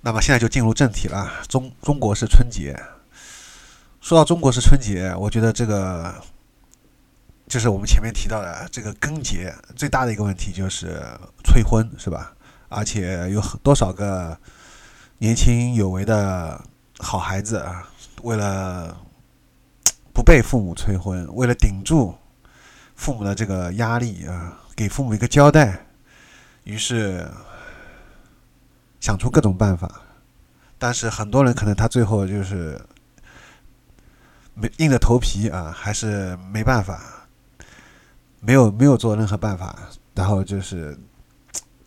[0.00, 2.76] 那么现在就进入正题了，中中国是春节。
[4.00, 6.12] 说到中国是春节，我觉得这个
[7.52, 11.04] 就是我们前面提到的这个根结最大的一个问题就是
[11.44, 12.32] 催婚，是吧？
[12.70, 14.34] 而且有多少个
[15.18, 16.58] 年轻有为的
[17.00, 17.86] 好孩子啊，
[18.22, 18.96] 为了
[20.14, 22.14] 不被父母催婚，为了顶住
[22.96, 25.84] 父母的这个压力啊，给父母一个交代，
[26.64, 27.30] 于是
[28.98, 30.00] 想出各种办法。
[30.78, 32.80] 但是很多人可能他最后就是
[34.54, 37.21] 没硬着头皮啊，还是没办法，
[38.44, 39.74] 没有没有做任何办法，
[40.14, 40.98] 然后就是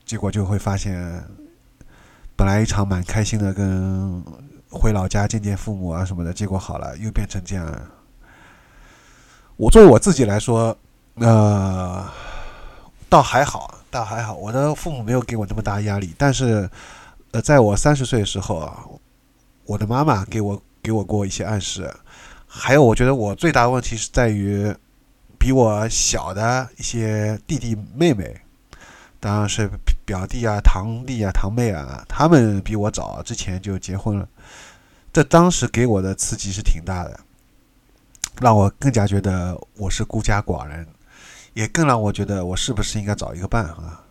[0.06, 1.22] 结果就会发现，
[2.34, 4.24] 本来一场蛮开心的跟
[4.70, 7.82] 回老家见见父母啊什么的，结果好了，又变成这样。
[9.58, 10.78] 我作为我自己来说，
[11.16, 12.10] 呃，
[13.10, 14.34] 倒还好，倒还好。
[14.34, 16.70] 我的父母没有给我那么大压力，但是，
[17.32, 18.86] 呃，在我三十岁的时候啊，
[19.66, 21.94] 我的妈妈给我给我过一些暗示。
[22.48, 24.74] 还有，我觉得我最大的问题是在于，
[25.46, 28.36] 比我小的一些弟弟妹妹，
[29.20, 29.70] 当然是
[30.04, 34.28] 表弟啊、堂弟啊、堂妹啊，他们比我早之前就结婚了。
[35.14, 37.20] 这当时给我的刺激是挺大的。
[38.42, 40.84] 让我更加觉得我是孤家寡人，
[41.54, 44.02] 也更让我觉得我是不是应该找一个伴啊？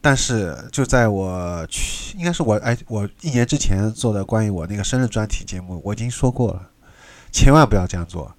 [0.00, 6.70] 但是就在我去，应该是我哎，我一年之前做的关于我那个生日专题节目，我已经说过了，
[7.30, 8.34] 千万不要这样做。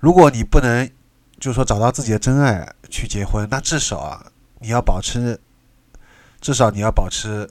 [0.00, 0.90] 如果你不能，
[1.38, 4.26] 就是说找到自己的真爱去结婚，那至少啊，
[4.60, 5.38] 你要保持，
[6.40, 7.48] 至少你要保持，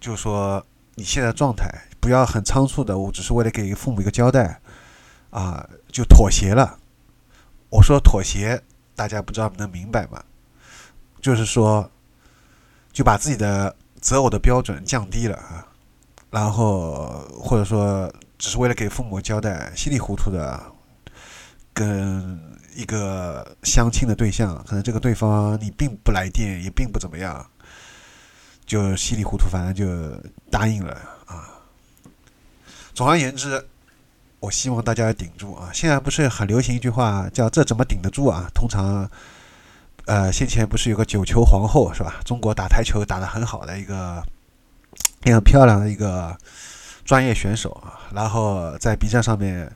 [0.00, 1.68] 就是说你现在状态，
[2.00, 4.60] 不要很仓促的，我只是为了给父母一个交代。
[5.30, 6.78] 啊，就妥协了。
[7.68, 8.62] 我说妥协，
[8.94, 10.22] 大家不知道能明白吗？
[11.20, 11.90] 就是说，
[12.90, 15.66] 就把自己的择偶的标准降低了啊，
[16.30, 20.58] 然后或者说只是为了给父母交代，稀里糊涂的
[21.74, 22.40] 跟
[22.76, 27.44] 一个相亲的对象，可能这个对方你并不来电，也并不怎么样，
[28.66, 29.84] 就稀里糊涂，反正就
[30.50, 30.92] 答应了
[31.26, 31.48] 啊。
[32.94, 33.66] 总而言之。
[34.38, 35.70] 我希望大家要顶住啊！
[35.72, 38.46] 现在不是很流行一句话叫“这怎么顶得住啊”？
[38.54, 39.10] 通常，
[40.04, 42.20] 呃，先前不是有个九球皇后是吧？
[42.24, 44.22] 中国打台球打得很好的一个，
[45.24, 46.36] 也很漂亮的一个
[47.04, 49.74] 专业选手啊，然后在 B 站上面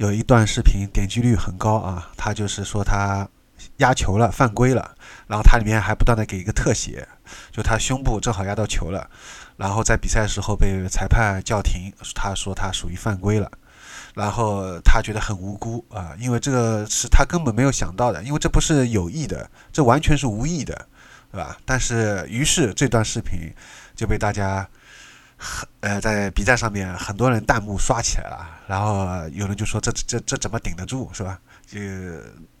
[0.00, 3.28] 有一段视频点击率很高啊，他就是说他
[3.76, 7.06] 压球了，犯规了，然后他里面还不断的给一个特写，
[7.52, 9.10] 就他胸部正好压到球了，
[9.58, 13.52] 然后在比赛的时候被裁判叫停，他说他属于犯规了。
[14.14, 20.86] 然后他觉得很无辜啊，因为这个是他根本没有想到的，因为这不是有意的，这完全是无意的，
[21.30, 21.58] 对吧？
[21.66, 23.52] 但是于是这段视频
[23.94, 24.66] 就被大家，
[25.80, 31.38] 呃，在 B 站上面很多人弹幕刷起来了，然后有人就说这这这怎么顶得住，是吧？
[31.66, 31.78] 就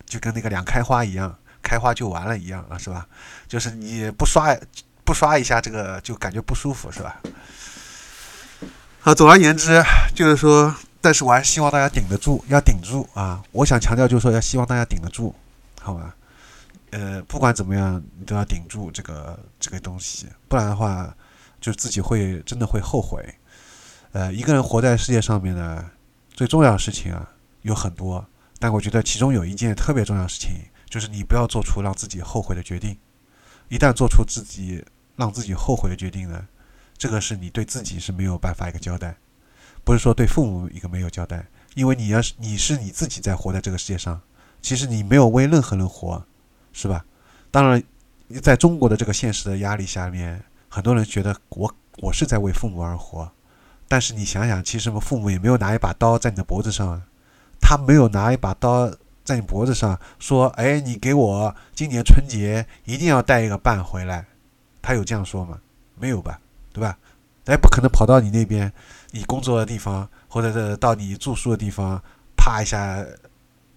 [0.06, 3.06] 就跟那个两开花一样，开花就完了一样啊，是吧？
[3.46, 4.56] 就是你不刷
[5.04, 7.20] 不刷一下这个就感觉不舒服，是吧？
[9.00, 9.82] 好，总而言之
[10.14, 10.74] 就是说。
[11.02, 13.42] 但是我还是希望大家顶得住，要顶住啊！
[13.52, 15.34] 我想强调就是说，要希望大家顶得住，
[15.80, 16.14] 好吧？
[16.90, 21.10] 呃，不管怎么样，你都要顶住这个这个东西，不然的话，
[21.60, 23.34] 就是自己会真的会后悔。
[24.12, 25.90] 呃，一个人活在世界上面呢，
[26.32, 27.30] 最重要的事情啊
[27.62, 28.26] 有很多，
[28.58, 30.52] 但我觉得其中有一件特别重要的事情，
[30.88, 32.96] 就是你不要做出让自己后悔的决定。
[33.68, 36.48] 一旦做出自己让自己后悔的决定呢，
[36.98, 39.16] 这个是你对自己是没有办法一个交代。
[39.84, 44.20] 不是说对父母一个没有交代，因为你要是你是你自己在活在这个世界上，
[44.60, 46.26] 其实你没有为任何人活，
[46.72, 47.04] 是吧？
[47.50, 47.82] 当然，
[48.42, 53.30] 在中国的这个现实的压力下面，很多人觉得我我是在为父母而活，
[53.88, 57.02] 但是你想想，其实我父母也没有拿一把刀在你的脖子上，
[57.60, 58.90] 他没有拿一把刀
[59.24, 64.24] 在你脖子上说：“哎，你给我今年春节一定要带一个伴回来。”
[64.80, 65.58] 他有这样说吗？
[65.98, 66.40] 没有吧，
[66.72, 66.96] 对吧？
[67.46, 68.72] 哎不可能跑到你那边。
[69.10, 72.00] 你工作的地方，或者是到你住宿的地方，
[72.36, 73.04] 啪一下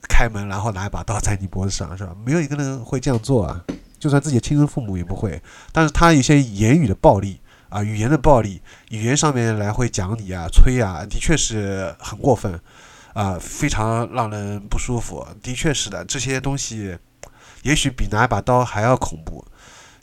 [0.07, 2.15] 开门，然后拿一把刀在你脖子上，是吧？
[2.23, 3.65] 没有一个人会这样做啊，
[4.03, 5.41] 就算自己的亲生父母也不会。
[5.71, 7.39] 但是他有些言语的暴力
[7.69, 12.59] 啊，语言的暴力，语言上面来会讲你啊、催啊，的确是很过分
[13.13, 15.25] 啊，非常让人不舒服。
[15.41, 16.97] 的确是的，这些东西
[17.61, 19.45] 也许比拿一把刀还要恐怖。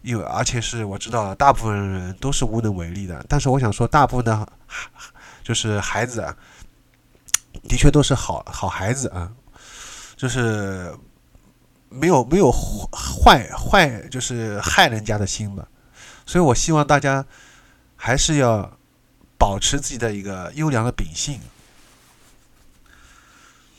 [0.02, 4.48] 因为而且是我知道大部分人都是无能为力的，但是我想说，大部分的。
[5.44, 6.24] 就是孩子，
[7.68, 9.32] 的确都是好好孩子啊，
[10.16, 10.94] 就是
[11.90, 15.66] 没有没有坏坏，就是害人家的心嘛。
[16.24, 17.24] 所以我希望大家
[17.96, 18.78] 还是要
[19.36, 21.40] 保持自己的一个优良的秉性，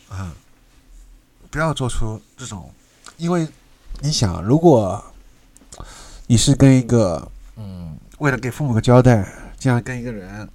[0.09, 0.33] 啊，
[1.49, 2.69] 不要做出这种，
[3.17, 3.47] 因为
[4.01, 5.03] 你想，如果
[6.27, 10.49] 你是跟一个嗯，为了给父母个交代，这样跟一个人。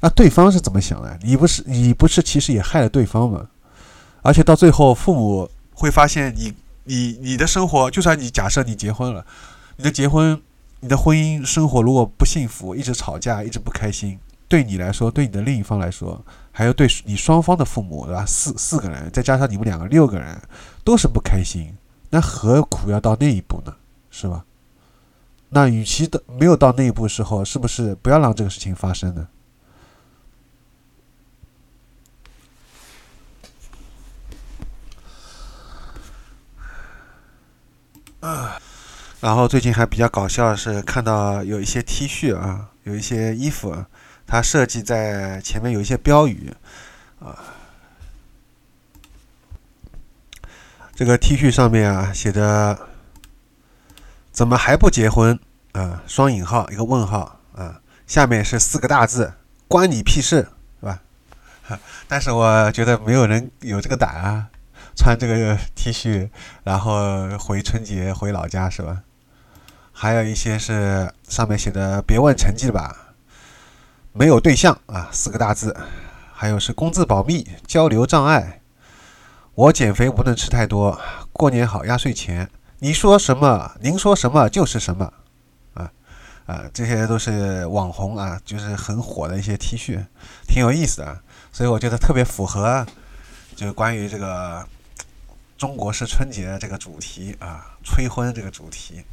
[0.00, 1.18] 那对方是怎么想的？
[1.22, 3.48] 你不是你不是其实也害了对方吗？
[4.22, 6.52] 而且到最后，父母会发现你
[6.88, 9.24] 你你的生活，就算你假设你结婚了，
[9.76, 10.40] 你的结婚、
[10.80, 18.24] 你的婚姻生活如果不幸福，一直吵架，一直不开心，对你来说，对你的另一方来说，还有对你双方的父母，对吧？
[18.26, 20.40] 四四个人，再加上你们两个六个人，
[20.82, 21.74] 都是不开心。
[22.10, 23.74] 那何苦要到那一步呢？
[24.10, 24.44] 是吧？
[25.50, 29.28] 那与其的没有到那一步的时候，是不是不要让这个事情发生呢？
[38.20, 38.60] 啊，
[39.20, 43.84] 然后最近还比较搞笑的是，看到有一些 T 恤啊，有一些衣服，
[44.26, 46.52] 它设计在前面有一些标语
[47.20, 47.38] 啊。
[50.96, 52.76] 这个 T 恤上面啊写着
[54.32, 55.38] “怎么还不结婚”
[55.70, 59.32] 啊，双引号一个问号啊，下面是四个大字
[59.68, 60.48] “关你屁事”
[60.80, 60.98] 是吧？
[62.08, 64.48] 但是我觉得没有人有这个胆啊。
[64.98, 66.28] 穿这个 T 恤，
[66.64, 69.02] 然后回春节回老家是吧？
[69.92, 73.14] 还有一些是上面写的“别问成绩吧”，
[74.12, 75.76] 没有对象啊，四个大字。
[76.32, 78.60] 还有是工资保密，交流障碍。
[79.54, 81.00] 我减肥不能吃太多，
[81.32, 82.50] 过年好压岁钱。
[82.80, 83.72] 你说什么？
[83.80, 85.12] 您说什么就是什么。
[85.74, 85.90] 啊
[86.46, 90.04] 啊，这些都是网红啊，就是很火的一些 T 恤，
[90.46, 91.20] 挺有意思的。
[91.52, 92.84] 所以我觉得特别符合，
[93.54, 94.66] 就是关于这个。
[95.58, 99.04] 中国式春节这个主题啊，催婚这个主题，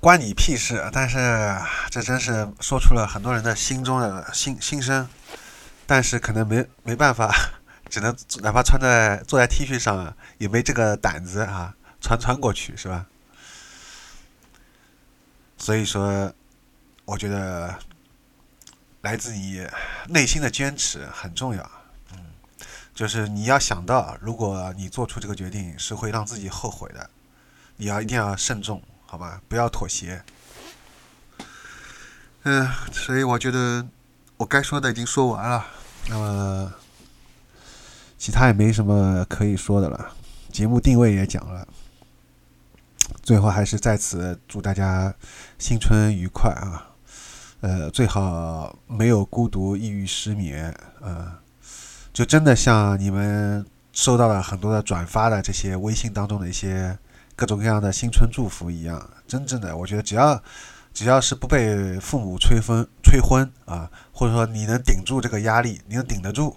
[0.00, 0.88] 关你屁事！
[0.90, 1.18] 但是
[1.90, 5.06] 这真是说出了很多人的心中的心心声，
[5.86, 7.30] 但是可能没没办法，
[7.90, 13.04] 只能哪怕穿在坐在 T 恤上，也没这个胆子啊，穿穿过去是吧？
[15.58, 16.32] 所以说，
[17.04, 17.78] 我觉得
[19.02, 19.68] 来自你
[20.08, 21.70] 内心的坚持很重要。
[22.94, 27.10] 就是你要想到，如果你做出这个决定是会让自己后悔的，
[27.76, 29.42] 你要一定要慎重，好吧？
[29.48, 30.22] 不要妥协。
[32.44, 33.84] 嗯，所以我觉得
[34.36, 35.66] 我该说的已经说完了，
[36.08, 36.72] 那么
[38.16, 40.14] 其他也没什么可以说的了，
[40.52, 41.66] 节目定位也讲了，
[43.22, 45.12] 最后还是在此祝大家
[45.58, 46.94] 新春愉快啊！
[47.60, 51.32] 呃，最好没有孤独、抑郁、失眠，呃，
[52.14, 56.96] 就真的像你们收到了很多的转发的这些微信当中的一些
[57.34, 60.40] 各种各样的新春祝福一样，真正的，我觉得只要
[60.92, 66.56] 只要是不被父母催婚催婚啊，或者说你能顶住这个压力，你能顶得住，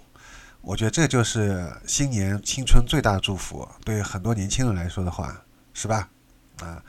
[0.60, 3.68] 我觉得这就是新年新春最大的祝福。
[3.84, 5.42] 对很多年轻人来说的话，
[5.74, 6.08] 是吧？
[6.60, 6.80] 啊。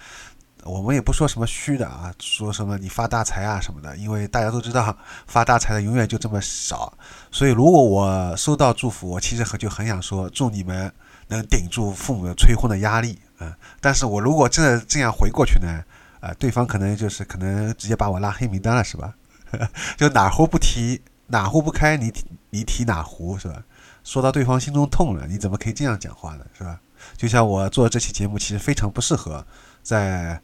[0.65, 4.95] 我们也不说什么虚的啊，说什么你发大财啊什么的，因为大家都知道
[5.25, 6.93] 发大财的永远就这么少。
[7.31, 10.91] 所以如果我收到祝福，我其实很就很想说，祝你们
[11.27, 13.57] 能顶住父母的催婚的压力啊。
[13.79, 15.81] 但是我如果真的这样回过去呢，
[16.19, 19.15] 啊，对方可能就是可能直接把我拉黑名单了，是吧？
[19.97, 22.13] 就哪壶不提哪壶不开，你
[22.49, 23.63] 你提哪壶是吧？
[24.03, 26.45] 说到对方心中痛了，你怎么可以这样讲话呢？
[26.57, 26.81] 是吧？
[27.15, 29.45] 就像我做这期节目，其实非常不适合
[29.81, 30.41] 在。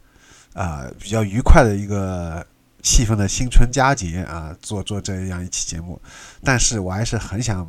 [0.56, 2.46] 啊，比较愉快的一个
[2.82, 6.02] 气氛的新春佳节啊，做做这样一期节目，
[6.46, 7.68] 但是我还是很想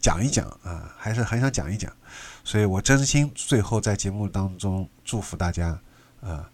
[0.00, 1.90] 讲一讲啊，还是很想讲一讲，
[2.42, 5.78] 所以我真心最后在节目当中祝福大家
[6.20, 6.50] 啊，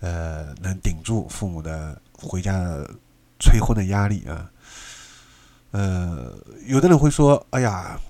[0.00, 2.90] 呃，能顶住父母的回家的
[3.38, 4.50] 催婚的压力啊，
[5.72, 6.32] 呃，
[6.64, 8.00] 有的人会说，哎呀，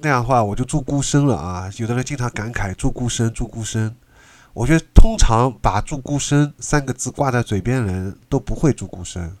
[0.00, 3.94] 那样的话我就住孤身了啊，有的人经常感慨住孤身，住孤身。
[4.54, 9.36] 我觉得通常把“住孤身”三个字挂在嘴边的人都不会住孤身。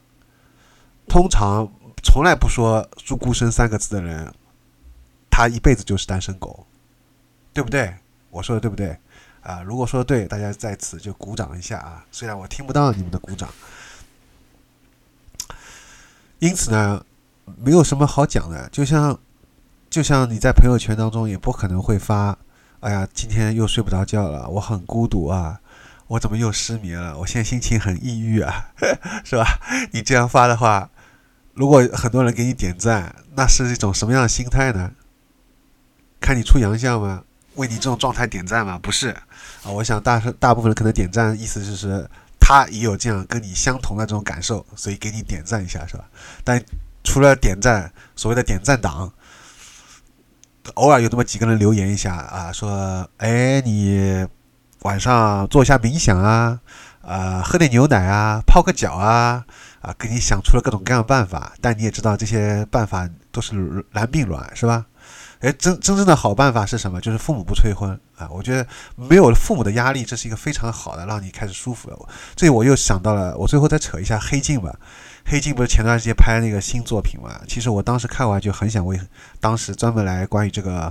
[1.06, 4.34] 通常从来不说“住孤身”三个字的人，
[5.30, 6.66] 他一辈子就是单身狗，
[7.52, 7.94] 对不对？
[8.30, 8.98] 我说的对不对？
[9.42, 12.04] 啊，如果说对，大家在此就鼓掌一下啊！
[12.10, 13.48] 虽然我听不到你们的鼓掌。
[16.40, 17.06] 因此呢，
[17.44, 19.16] 没有什么好讲的，就像
[19.88, 22.36] 就像你在朋友圈当中也不可能会发。
[22.84, 25.58] 哎呀，今天又睡不着觉了，我很孤独啊！
[26.06, 27.16] 我怎么又失眠了？
[27.18, 28.68] 我现在心情很抑郁啊，
[29.24, 29.58] 是吧？
[29.90, 30.90] 你这样发的话，
[31.54, 34.92] 如果很多人给你点赞，那是一种什么样的心态呢？
[36.20, 37.24] 看你出洋相吗？
[37.54, 38.78] 为你这种状态点赞吗？
[38.82, 42.06] 不是啊，我想大大部分人可能点赞，意思就是
[42.38, 46.04] 他也有这样跟你相同的这种感受，所以给你点赞一下，是吧？
[46.44, 46.62] 但
[47.02, 49.10] 除了点赞，所谓的点赞党。
[50.74, 54.26] 偶尔有那么几个人留言一下啊，说，哎，你
[54.82, 56.58] 晚上做一下冥想啊，
[57.02, 59.44] 啊，喝点牛奶啊，泡个脚啊，
[59.80, 64.86] 啊，给你想出了各种各样的办法，但你也知道这些办法都是然并卵，是吧？
[65.40, 66.98] 哎，真真正的好办法是什么？
[67.00, 68.26] 就是父母不催婚啊！
[68.30, 71.98] 我觉得没有父母的压力，这是一个非常好的，让你开始舒服的。
[72.34, 74.74] 这我又想到了，我最后再扯一下黑镜吧。
[75.26, 77.40] 黑镜不是前段时间拍那个新作品嘛？
[77.46, 78.98] 其实我当时看完就很想为
[79.38, 80.90] 当时专门来关于这个，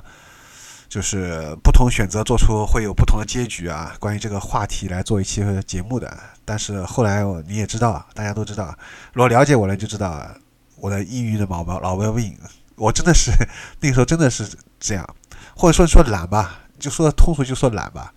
[0.87, 6.15] 就是不同选择做出会有不同的结局啊，关于这个话题来做一期节目的。
[6.45, 8.75] 但是后来你也知道，大家都知道，
[9.13, 10.27] 如果了解我了就知道
[10.75, 12.37] 我的抑郁的毛毛老毛病，
[12.75, 13.31] 我真的是
[13.81, 14.47] 那个时候真的是
[14.79, 15.15] 这样，
[15.55, 18.13] 或者说说懒吧，就说通俗就说懒吧。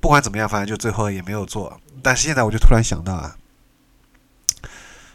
[0.00, 1.80] 不管怎么样，反正就最后也没有做。
[2.02, 3.34] 但是现在我就突然想到啊。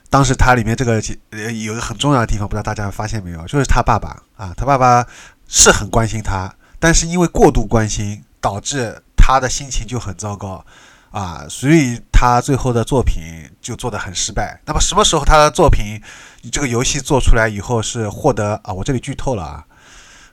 [0.09, 3.45] 当时他里面这个呃有个很重要的地方，不知道大家发现没有？
[3.47, 5.07] 就是他爸爸啊，他爸爸
[5.47, 10.65] 是很关心他，但是因为过度关心，导致他的心情就很糟糕
[11.11, 13.24] 啊，所以他最后的作品
[13.61, 14.59] 就做得很失败。
[14.65, 16.01] 那么什么时候他的作品
[16.50, 18.74] 这个游戏做出来以后是获得啊？
[18.74, 19.66] 我这里剧透了啊。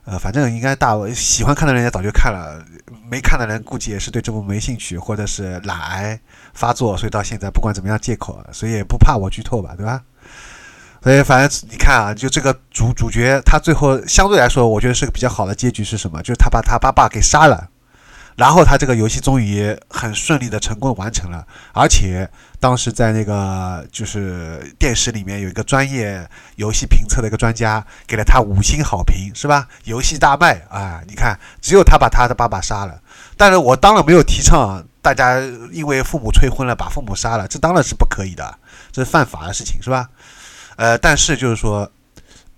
[0.04, 2.64] 呃，反正应该大喜欢看的人家早就看了，
[3.10, 6.18] 没看的人估计也是对这部没兴趣，或者是懒癌
[6.54, 10.00] 发作，所以到现在不管怎么样借口，所以也不怕我剧透吧，对吧？
[11.02, 16.22] 所以反正你看啊，就这个主主角他最后相对来说，我觉得是个比较好的结局是什么？
[16.22, 17.68] 就是他把他爸爸给杀了。
[18.38, 22.30] 然后他这个游戏终于很顺利的成功完成了，而且
[22.60, 26.24] 当时在那个就是电视里面有一个专业
[26.54, 29.66] 游戏评测的一个专家给了他五星好评，是吧？
[29.82, 31.02] 游戏大卖啊！
[31.08, 33.00] 你看，只有他把他的爸爸杀了，
[33.36, 35.40] 但是我当然没有提倡大家
[35.72, 38.56] 因为父母催婚了把父母杀了，这当然是不可以的，
[38.92, 40.08] 这是犯法的事情，是吧？
[40.76, 41.90] 呃，但是就是说。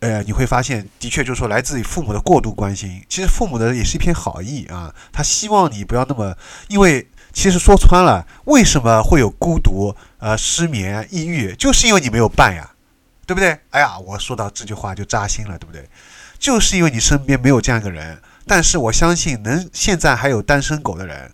[0.01, 4.95] 呃，你会发现，的确就是说，来自于父母的过度关心，其实父母的也是一片好意啊。
[5.13, 6.37] 他希望你不要那么，
[6.69, 12.73] 因为其实说穿了，为什么会有孤独、呃失眠、抑郁，就是因为你没有伴呀，
[13.27, 13.59] 对不对？
[13.71, 15.87] 哎呀，我说到这句话就扎心了，对不对？
[16.39, 18.21] 就是因为你身边没有这样一个人。
[18.47, 21.31] 但是我相信，能现在还有单身狗的人，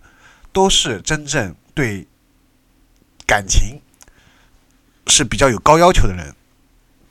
[0.51, 2.05] 都是真正对
[3.25, 3.81] 感情
[5.07, 6.35] 是比较有高要求的人。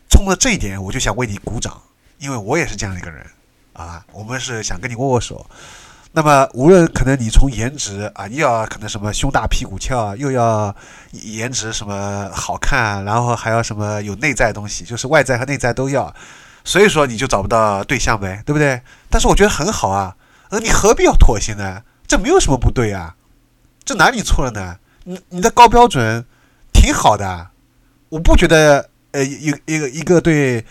[0.09, 1.81] 冲着这一点，我就想为你鼓掌，
[2.19, 3.25] 因为我也是这样的一个人
[3.73, 4.05] 啊。
[4.13, 5.47] 我们是想跟你握握手。
[6.13, 10.75] 那么，无论可能你从颜值啊，又要可能什么胸大屁股翘，又要
[11.13, 16.15] 颜值什么好看，然后还要什么有内在东西，就是外在和内在都要。
[16.65, 18.81] 所以说你就找不到对象呗，对不对？
[19.11, 20.17] 但是我觉得很好啊，
[20.49, 21.83] 呃，你何必要妥协呢？
[22.07, 23.15] 这没有什么不对啊，
[23.85, 24.79] 这哪里错了呢？
[25.05, 26.25] 你你的高标准
[26.73, 27.49] 挺好的，
[28.09, 28.89] 我不觉得。
[29.17, 30.63] 呃，一一个一个对，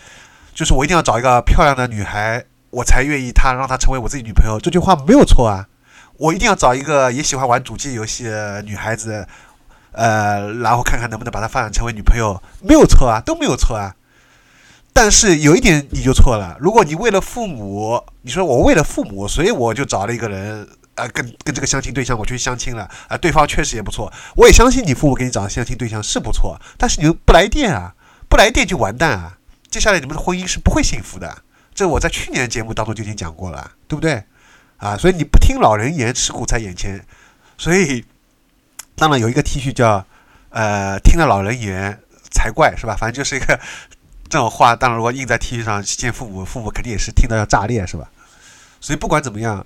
[0.54, 4.60] 就是我一定要找一个漂亮的女孩，我才愿意她让她成为我自己女朋友。
[4.60, 5.66] 这句话没有错啊，
[6.16, 9.26] 我一定要找一个也喜欢玩主机游戏的女孩子，
[9.90, 13.96] 呃，然后看看能不能把她发展成为女朋友，没有错啊，都没有错啊。
[14.92, 27.92] 但是有一点你就错了，如果你为了父母，你说我为了父母，所以我就找了一个人，呃，跟跟这个相亲对象我去相亲了，啊，对方确实也不错，我也相信你父母给你找的相亲对象是不错，但是你不来电啊。
[28.28, 29.38] 不来电就完蛋啊！
[29.70, 31.42] 接下来你们的婚姻是不会幸福的。
[31.74, 34.24] 这我在去年节目当中就已经讲过了，对不对？
[34.78, 37.04] 啊，所以你不听老人言，吃苦在眼前。
[37.58, 38.04] 所以，
[38.94, 40.04] 当然有一个 T 恤叫
[40.50, 42.00] “呃，听了老人言
[42.30, 42.96] 才怪”，是吧？
[42.98, 43.58] 反正就是一个
[44.28, 44.76] 这种话。
[44.76, 48.10] 当然，如果印在 T 恤上见父母，父母肯定也是听到要炸裂，是吧？
[48.80, 49.64] 所以不管怎么样，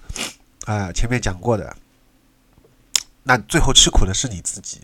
[0.66, 1.76] 啊，前面讲过的，
[3.24, 4.80] 那最后吃苦的是你自己。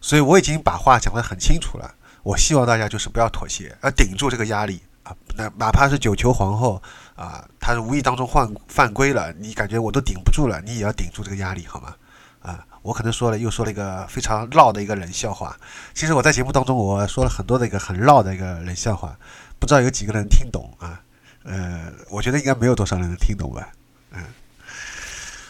[0.00, 1.94] 所以我已经把话讲得很清楚了。
[2.28, 5.16] 我希望大家就是不要妥协，要顶住这个压力啊！
[5.34, 6.80] 那哪怕是九球皇后
[7.16, 11.94] 啊，她是无意当中犯犯规了，你感觉我都顶不住了，你也要顶住这个压力，好吗？
[12.42, 15.56] 啊，我可能说了又说了一个非常绕的一个冷笑话。
[15.94, 19.16] 其实我在节目当中我说了很多的一个很绕的一个冷笑话，
[19.58, 21.00] 不知道有几个人听懂啊？
[21.44, 23.72] 呃，我觉得应该没有多少人能听懂吧？
[24.12, 24.22] 嗯。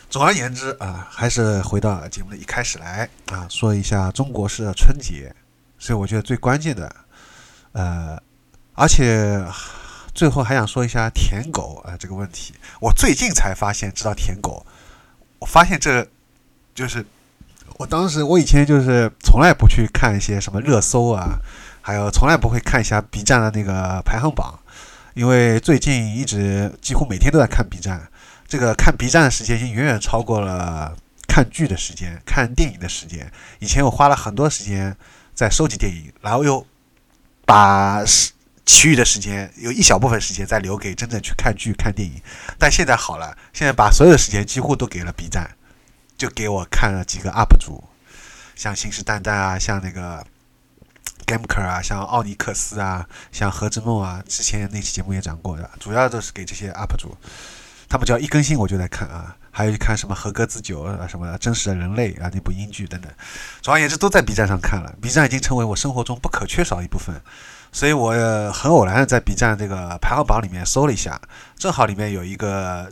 [0.08, 5.34] 总而言之啊，还是回到节目的一开始来啊，说一下中国式的春节。
[5.78, 6.92] 所以我觉得最关键的，
[7.72, 8.20] 呃，
[8.74, 9.40] 而且
[10.12, 12.52] 最后还想说一下舔狗啊这个问题。
[12.80, 14.66] 我最近才发现知道舔狗，
[15.38, 16.04] 我发现这
[16.74, 17.06] 就是
[17.76, 21.38] 我当时我以前就是从来不去看一些什么热搜啊，
[21.80, 24.58] 还有从来不会看一下 B 站的那个排行榜，
[25.14, 28.10] 因为最近一直几乎每天都在看 B 站，
[28.48, 30.96] 这个看 B 站的时间已经远远超过了
[31.28, 33.30] 看剧的时间、看电影的时间。
[33.60, 34.96] 以前我花了很多时间。
[35.38, 36.66] 在收集电影，然后又
[37.46, 38.02] 把
[38.66, 42.20] 其余的时间有一小部分时间再留给真正去看剧、看电影。
[42.58, 45.48] 但现在好了，现在把所有的时间几乎都给了 B 站，
[46.16, 47.84] 就给我看了几个 UP 主，
[48.56, 50.26] 像信誓旦旦啊，像那个
[51.24, 57.16] Gamker 啊，像奥尼克斯啊，像何之梦啊，之前那期节目也讲过的，主要都是给这些 UP 主。
[57.88, 63.10] 他们只要一更新我就在看啊，还有去看什么合格子酒啊，什么真实的人类啊那部英剧等等，
[63.60, 67.20] 总而言之都在 B 站上看了，B 站已经成为我生活中不可缺少一部分，
[67.72, 68.12] 所以我
[68.52, 71.20] 很偶然的在 B 站这个排行榜里面搜了一下，
[71.56, 72.88] 正好里面有一个，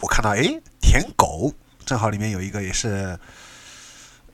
[0.00, 0.42] 我看到哎
[0.80, 1.52] 舔狗，
[1.84, 3.18] 正好里面有一个也是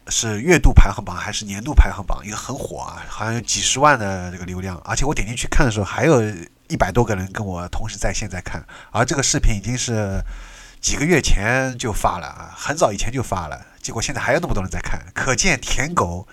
[0.06, 6.22] 是月度排行榜还是年度排行榜，一个很火啊，好像有几十万的这个流量，而且我点进去看的时候还有。
[6.70, 10.20] 一百多个人跟我同时在线在看，而这个视频已经是
[10.81, 16.26] 几个月前就发了啊，很早以前就发了，结果现在还有那么多人在看，可见舔狗，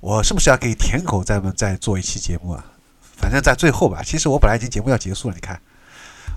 [0.00, 2.64] 我是不是要给舔狗再再做一期节目啊？
[3.16, 5.60] 反正在最后吧，其实我本来已经节目要结束了，你看，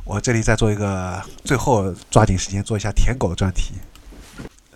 [0.06, 3.74] 我这里再做一个最后抓紧时间做一下舔狗的专题。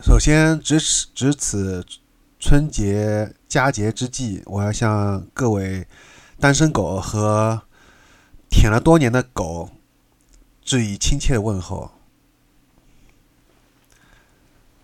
[0.01, 1.85] 首先，值此值此
[2.39, 5.87] 春节佳节之际，我要向各位
[6.39, 7.61] 单身狗和。
[8.49, 9.69] 舔了多年的狗，
[10.63, 11.91] 致以亲切的问候。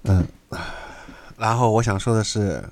[0.03, 0.27] 嗯，
[1.37, 2.63] 然后我想说的是，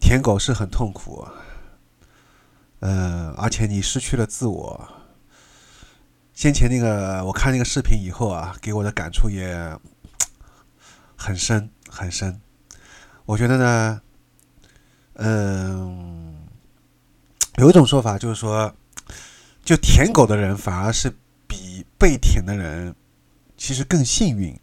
[0.00, 1.26] 舔狗是很痛苦，
[2.80, 4.88] 嗯，而且你失去了自我。
[6.32, 9.78] 先前那个我看那个视频以后啊，给我的感触也
[11.16, 12.40] 很深很深。
[13.24, 14.00] 我觉得呢，
[15.14, 16.36] 嗯，
[17.56, 18.74] 有一种说法就是说。
[19.64, 21.10] 就舔狗的人反而是
[21.46, 22.94] 比被舔的人
[23.56, 24.54] 其实更幸运，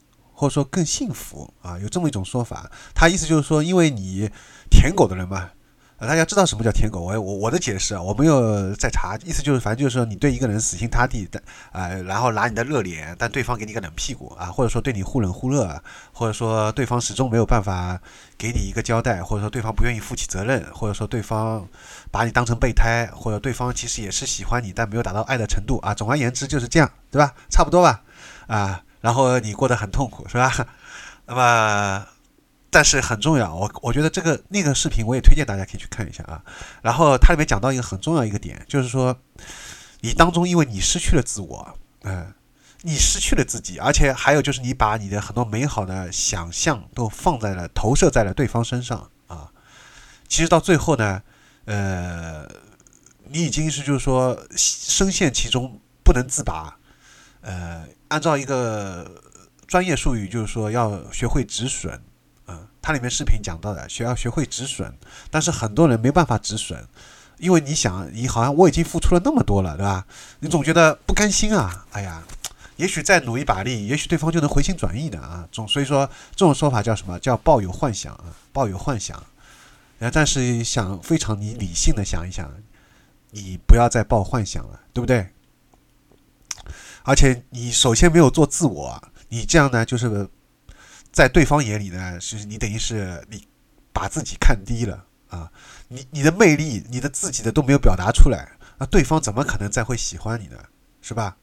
[0.42, 2.68] 或者说更幸福啊，有这么一种说法。
[2.96, 4.28] 他意思就是说，因为你
[4.72, 5.52] 舔狗的人嘛，
[5.98, 7.00] 呃，大家知道什么叫舔狗？
[7.02, 11.40] 我我我的解释啊，我没有在查，意思就是反正就是说，你对一个人死心塌地的，
[11.74, 15.80] 呃，然后拿你的热脸，但对方给你个冷屁股啊，或者说对你忽冷忽热，
[16.12, 18.02] 或者说对方始终没有办法
[18.36, 21.68] 给你一个交代，或者说对方不愿意负起责任，或者说对方。
[22.10, 25.94] 把你当成备胎，或者对方其实也是喜欢你，但没有达到爱的程度啊。
[25.94, 27.32] 总而言之就是这样，对吧？
[27.52, 28.02] 差不多吧，
[28.48, 28.82] 啊。
[29.02, 30.54] 然后你过得很痛苦，是吧？
[31.28, 32.06] 那么
[32.70, 36.42] 但是很重要，我我觉得这个那个视频我也推荐大家可以去看一下啊。
[36.82, 39.18] 然后它里面讲到一个很重要一个点，就是说
[40.00, 42.34] 你当中因为你失去了自我，嗯，
[42.82, 49.50] 你失去了自己，而且还有就是你把你的很多美好的想象都放在了投射在了对方身上啊。
[50.28, 51.22] 其实到最后呢，
[51.66, 52.48] 呃，
[53.30, 56.78] 你已经是就是说深陷其中不能自拔。
[57.42, 59.10] 呃，按照一个
[59.68, 62.02] 专业术语，就是说要学会止损。
[62.48, 64.94] 嗯，它里面视频讲到的，学要学会止损。
[65.30, 66.86] 但是很多人没办法止损，
[67.38, 70.06] 因为你想，你好像我已经付出了那么多了，对吧？
[70.40, 71.86] 你总觉得不甘心啊。
[71.92, 72.24] 哎呀，
[72.76, 75.48] 也许再努一把力，也许对方就能回心转意的啊。
[75.52, 78.26] 总所以说，这种说法叫什么叫抱有幻想啊？
[78.52, 79.24] 抱有幻想。
[80.00, 82.52] 呃，但是想非常你理性的想一想，
[83.30, 85.30] 你不要再抱幻想了，对不对？
[87.04, 90.28] 而且你首先没有做自我，你这样呢，就是
[91.12, 93.48] 在对方眼里呢，是你等于是你
[93.92, 95.52] 把自己看低了啊，
[95.88, 100.58] 你你的魅力，你的自己的都没有表达出来，那对方怎么可能再会喜欢你呢？
[101.02, 101.36] 是吧？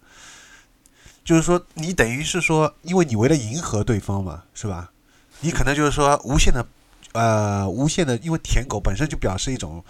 [1.25, 4.91] 就是说，你等于是说，因为你为了迎合对方嘛，是吧？
[5.41, 6.67] 你可能就是说，无限的，
[7.13, 9.85] 呃，无限的，因为舔狗本身就表示一种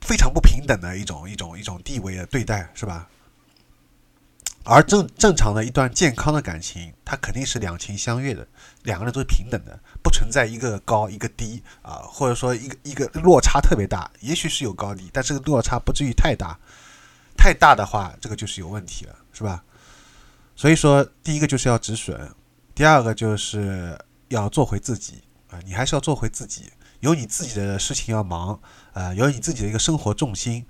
[0.00, 3.08] 非常不平等的一种一种一种地位的对待，是吧？
[4.64, 8.46] 而正正常的一段健康的感情，它肯定是两情相悦的，
[8.82, 16.58] 两个人都是平等的，不存在一个高一个低啊，或者说一个一个落差特别大，也许是有高低，但这个落差不至于太大，
[17.38, 19.64] 太大的话，这个就是有问题了，是吧？
[20.54, 22.30] 所以说，第一个就是要止损，
[22.74, 23.98] 第二个就是
[24.28, 28.60] 要做回自己啊，你还是要做回自己，有你自己的事情要忙
[28.92, 30.66] 啊，有你自己的一个生活重心，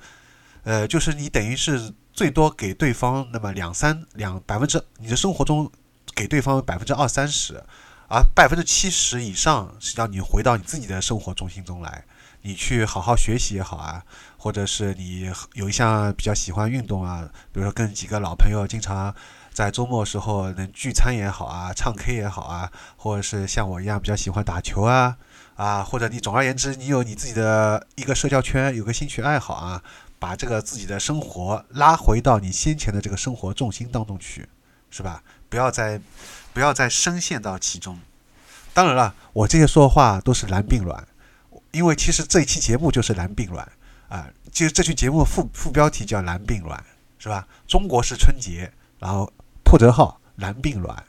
[0.62, 1.92] 呃，就是你等于是。
[2.20, 5.72] 最多给对方那么两三两百分之，你的生活中
[6.14, 7.64] 给对方百分之二三十，
[8.10, 12.04] 而百分之七十以上是让你回到你自己的生活中心中来，
[12.42, 14.04] 你去好好学习也好啊，
[14.36, 19.14] 或者是你有一项比较喜欢运动啊，比如说跟几个老朋友经常
[19.50, 25.16] 在周末时候能聚餐也好啊，唱 K 也好啊，或者是像我一样比较喜欢打球啊
[25.56, 29.82] 啊，或者你总而言之，你有你自己的一个社交圈，有个兴趣爱好啊。
[30.20, 34.48] 把这个自己的生活拉回到你先前的这个生活重心当中去，
[34.90, 35.24] 是吧？
[35.48, 36.00] 不要再
[36.52, 37.98] 不要再深陷到其中。
[38.72, 41.08] 当然了，我这些说话都是蓝病卵，
[41.72, 43.66] 因为其实这一期节目就是蓝病卵
[44.08, 44.28] 啊。
[44.52, 46.84] 就这期节目副副标题叫蓝病卵，
[47.18, 47.48] 是吧？
[47.66, 49.32] 中国是春节，然后
[49.64, 51.04] 破折号蓝病卵。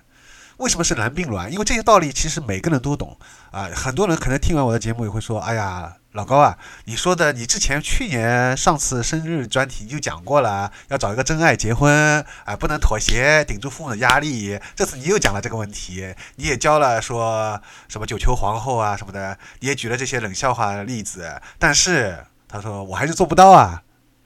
[0.62, 1.52] 为什么是蓝病卵？
[1.52, 3.18] 因为这些道理其实每个人都懂
[3.50, 3.68] 啊。
[3.76, 14.60] 很多人可能听完我的节目也会说：“哎呀。”老高啊，你说的，你之前去年上次生日专题你就讲过了，要找一个真爱结婚，啊，不能妥协，顶住父母的压力。
[14.76, 17.58] 这次你又讲了这个问题，你也教了说
[17.88, 21.42] 什么九球皇后啊什么的，你也举了这些冷笑话的例子。
[21.58, 23.82] 但是他说我还是做不到啊，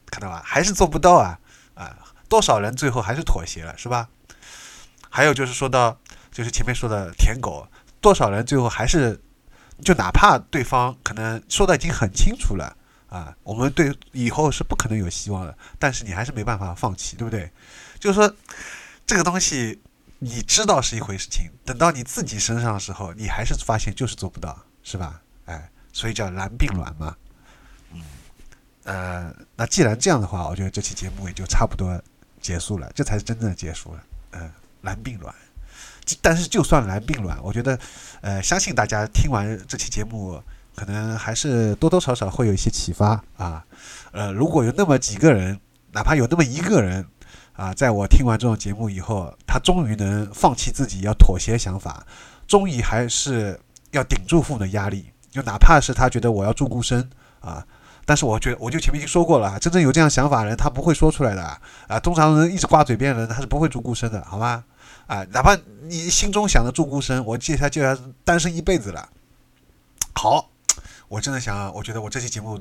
[0.09, 1.37] 看到吧，还是做不到啊，
[1.75, 1.95] 啊，
[2.27, 4.07] 多少人最后还是妥协了，是吧？
[5.07, 5.97] 还有就是说到，
[6.35, 7.65] 就是前面说的舔狗，
[8.01, 9.17] 多少人最后还是。
[9.83, 12.77] 就哪怕对方可能说的已经很清楚了
[13.09, 17.51] 啊，我们对以后是不可能有希望的，但是你还是没办法放弃，对不对？
[17.99, 18.33] 就是说，
[19.05, 19.77] 这个东西
[20.19, 25.21] 你知道是一回事情，等到你自己身上的时候，你还是发现就是做不到，是吧？
[25.43, 27.13] 哎，所以叫蓝并卵嘛。
[27.91, 28.01] 嗯，
[28.85, 32.01] 呃，那既然这样的话，我觉得这期节目也就差不多
[32.39, 34.03] 结束了，这才是真正的结束了。
[34.31, 34.49] 嗯，
[34.83, 35.35] 蓝并卵。
[36.21, 37.77] 但是就算来病卵，我觉得，
[38.21, 40.41] 呃，相信大家听完这期节目，
[40.75, 43.63] 可能还是多多少少会有一些启发啊。
[44.11, 45.59] 呃，如果有那么几个人，
[45.93, 47.05] 哪怕有那么一个人
[47.53, 52.05] 啊，在我听完这种节目以后，他终于能放弃自己要妥协想法，
[52.45, 53.59] 终于还是
[53.91, 57.65] 要顶住父母的压力，就哪怕是他觉得我要住孤身啊，
[58.05, 61.41] 但是我觉得我就前面已经说过了，真正有这样想法的人，他不会说出来的
[61.87, 61.99] 啊。
[61.99, 64.63] 通常人一直挂嘴边的人，他是不会住孤身的，好吗？
[65.07, 69.09] 啊，哪怕你心中想着住孤生，我接下来就要单身一辈子了。
[70.13, 70.49] 好，
[71.07, 72.59] 我真的想，我觉得我这期节目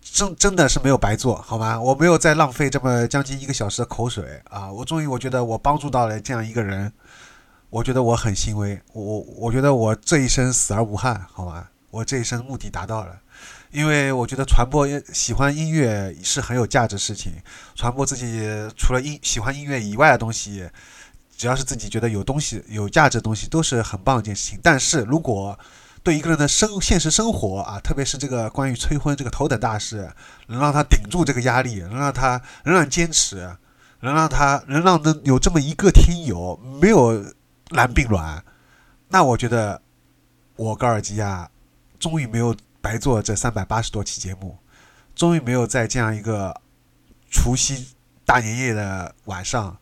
[0.00, 1.80] 真真的是没有白做，好吗？
[1.80, 4.70] 我没有再浪费这么将近一个小时的口水啊！
[4.70, 6.92] 我终于，我觉得我帮助到了这样一个人，
[7.70, 8.80] 我觉得我很欣慰。
[8.92, 11.66] 我我觉得我这一生死而无憾，好吗？
[11.90, 13.18] 我这一生目的达到了，
[13.72, 17.32] 因为我觉得传播喜欢音乐是很有价值事情，
[17.74, 20.70] 传播自己除了音喜欢音乐以外的东西。
[21.40, 24.60] 只要是自己觉得有东西、有价值的东西，都是很棒一件事情。
[24.62, 25.58] 但是如果
[26.02, 30.12] 对一个人的生现实生活啊，特别是这个关于催婚这个头等大事，
[30.48, 33.56] 能让他顶住这个压力，能让他仍然坚持，
[34.00, 37.24] 能让他能让能有这么一个听友没有
[37.70, 38.44] 蓝病卵，
[39.08, 39.80] 那我觉得
[40.56, 41.50] 我高尔基亚
[41.98, 44.58] 终于没有白做这三百八十多期节目，
[45.14, 46.54] 终于没有在这样一个
[47.30, 47.88] 除夕
[48.26, 49.74] 大年夜的晚上，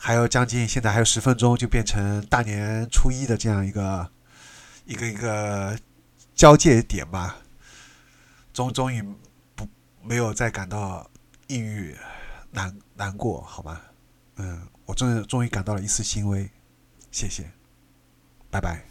[0.00, 4.10] 还有将近现在还有十分钟就变成大年初一的这样一个
[4.86, 5.76] 一个一个
[6.34, 7.36] 交界点吧，
[8.52, 9.02] 终终于
[9.54, 9.68] 不
[10.02, 11.10] 没有再感到
[11.48, 11.94] 抑郁
[12.52, 13.80] 难难过，好吗？
[14.36, 16.48] 嗯，我终于终于感到了一丝欣慰，
[17.10, 17.50] 谢谢，
[18.50, 18.87] 拜拜。